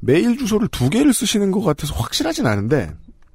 메일 0.00 0.38
주소를 0.38 0.68
두 0.68 0.88
개를 0.88 1.12
쓰시는 1.12 1.50
것 1.50 1.60
같아서 1.60 1.94
확실하진 1.94 2.46
않은데 2.46 2.94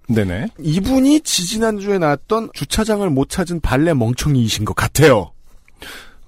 네네. 0.10 0.48
이분이 0.60 1.22
지지난주에 1.22 2.00
나왔던 2.00 2.50
주차장을 2.54 3.08
못 3.12 3.30
찾은 3.30 3.62
발레 3.62 3.94
멍청이이신 3.94 4.66
것 4.66 4.76
같아요. 4.76 5.34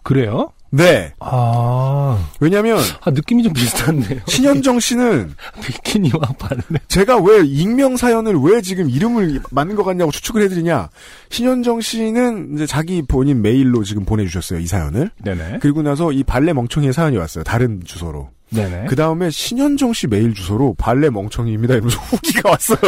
그래요? 0.04 0.54
네. 0.72 1.14
아, 1.20 2.30
왜냐면 2.40 2.78
아 3.02 3.10
느낌이 3.10 3.44
좀 3.44 3.54
비슷한데요. 3.54 4.22
신현정 4.28 4.80
씨는 4.80 5.34
비키니와 5.64 6.20
발레. 6.38 6.62
제가 6.88 7.18
왜 7.18 7.44
익명 7.46 7.98
사연을 7.98 8.36
왜 8.40 8.62
지금 8.62 8.90
이름을 8.90 9.42
맞는 9.52 9.76
것 9.76 9.84
같냐고 9.84 10.12
추측을 10.12 10.44
해드리냐. 10.44 10.90
신현정 11.30 11.82
씨는 11.82 12.56
이제 12.56 12.66
자기 12.68 13.02
본인 13.02 13.42
메일로 13.42 13.84
지금 13.84 14.06
보내주셨어요 14.06 14.60
이 14.60 14.68
사연을. 14.68 15.10
네네. 15.24 15.60
그리고 15.62 15.82
나서 15.82 16.12
이 16.12 16.24
발레 16.24 16.54
멍청이의 16.54 16.94
사연이 16.94 17.18
왔어요 17.18 17.44
다른 17.44 17.82
주소로. 17.84 18.30
네네. 18.52 18.86
그 18.88 18.96
다음에 18.96 19.30
신현정 19.30 19.94
씨 19.94 20.08
메일 20.08 20.34
주소로 20.34 20.76
발레 20.78 21.10
멍청이입니다 21.10 21.76
이러면서 21.76 22.00
후기가 22.10 22.50
왔어요. 22.52 22.80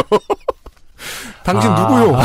당신 1.43 1.69
아. 1.71 1.81
누구요? 1.81 2.19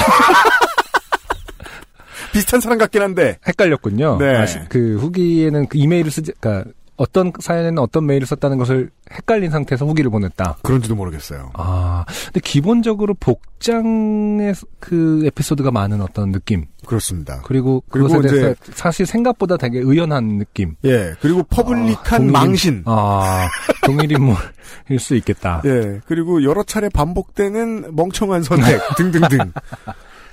비슷한 2.36 2.60
사람 2.60 2.78
같긴 2.78 3.02
한데. 3.02 3.38
헷갈렸군요. 3.46 4.18
네. 4.18 4.36
아, 4.36 4.46
그 4.68 4.96
후기에는 5.00 5.68
그 5.68 5.78
이메일을 5.78 6.10
쓰지, 6.10 6.32
그러니까 6.38 6.70
어떤 6.98 7.30
사연에는 7.38 7.78
어떤 7.78 8.06
메일을 8.06 8.26
썼다는 8.26 8.56
것을 8.56 8.90
헷갈린 9.12 9.50
상태에서 9.50 9.84
후기를 9.84 10.10
보냈다. 10.10 10.56
그런지도 10.62 10.94
모르겠어요. 10.94 11.50
아, 11.54 12.04
근데 12.26 12.40
기본적으로 12.40 13.12
복장의 13.20 14.54
그 14.80 15.22
에피소드가 15.26 15.70
많은 15.70 16.00
어떤 16.00 16.32
느낌. 16.32 16.64
그렇습니다. 16.86 17.42
그리고 17.44 17.82
그리고 17.90 18.08
그것에 18.08 18.28
이제- 18.28 18.40
대해서 18.40 18.56
사실 18.72 19.04
생각보다 19.04 19.56
되게 19.58 19.78
의연한 19.80 20.38
느낌. 20.38 20.76
예. 20.86 21.12
그리고 21.20 21.42
퍼블릭한 21.42 22.18
동일인- 22.20 22.32
망신. 22.32 22.82
아, 22.86 23.46
동일인물일 23.84 24.36
수 24.98 25.14
있겠다. 25.16 25.60
예. 25.66 26.00
그리고 26.06 26.42
여러 26.44 26.62
차례 26.62 26.88
반복되는 26.88 27.94
멍청한 27.94 28.42
선택 28.42 28.80
등등등. 28.96 29.52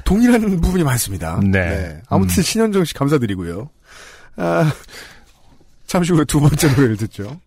동일한 0.06 0.62
부분이 0.62 0.84
많습니다. 0.84 1.39
네. 1.43 2.01
아무튼 2.10 2.39
음. 2.39 2.43
신현정 2.43 2.86
씨 2.86 2.93
감사드리고요. 2.93 3.70
아, 4.38 4.72
잠시 5.86 6.12
후에 6.12 6.26
두 6.26 6.39
번째 6.39 6.68
노래를 6.70 6.97
듣죠. 6.97 7.39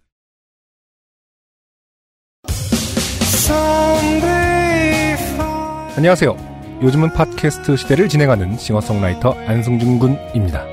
안녕하세요. 5.96 6.36
요즘은 6.82 7.14
팟캐스트 7.14 7.76
시대를 7.76 8.08
진행하는 8.10 8.58
싱어송라이터 8.58 9.32
안승준 9.46 9.98
군입니다. 9.98 10.66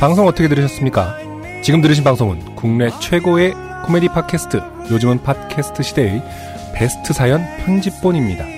방송 0.00 0.26
어떻게 0.26 0.48
들으셨습니까? 0.48 1.18
지금 1.62 1.80
들으신 1.80 2.02
방송은 2.02 2.56
국내 2.56 2.90
최고의 3.00 3.54
코미디 3.84 4.08
팟캐스트 4.08 4.60
요즘은 4.90 5.22
팟캐스트 5.22 5.82
시대의 5.82 6.22
베스트 6.74 7.12
사연 7.12 7.44
편집본입니다. 7.58 8.57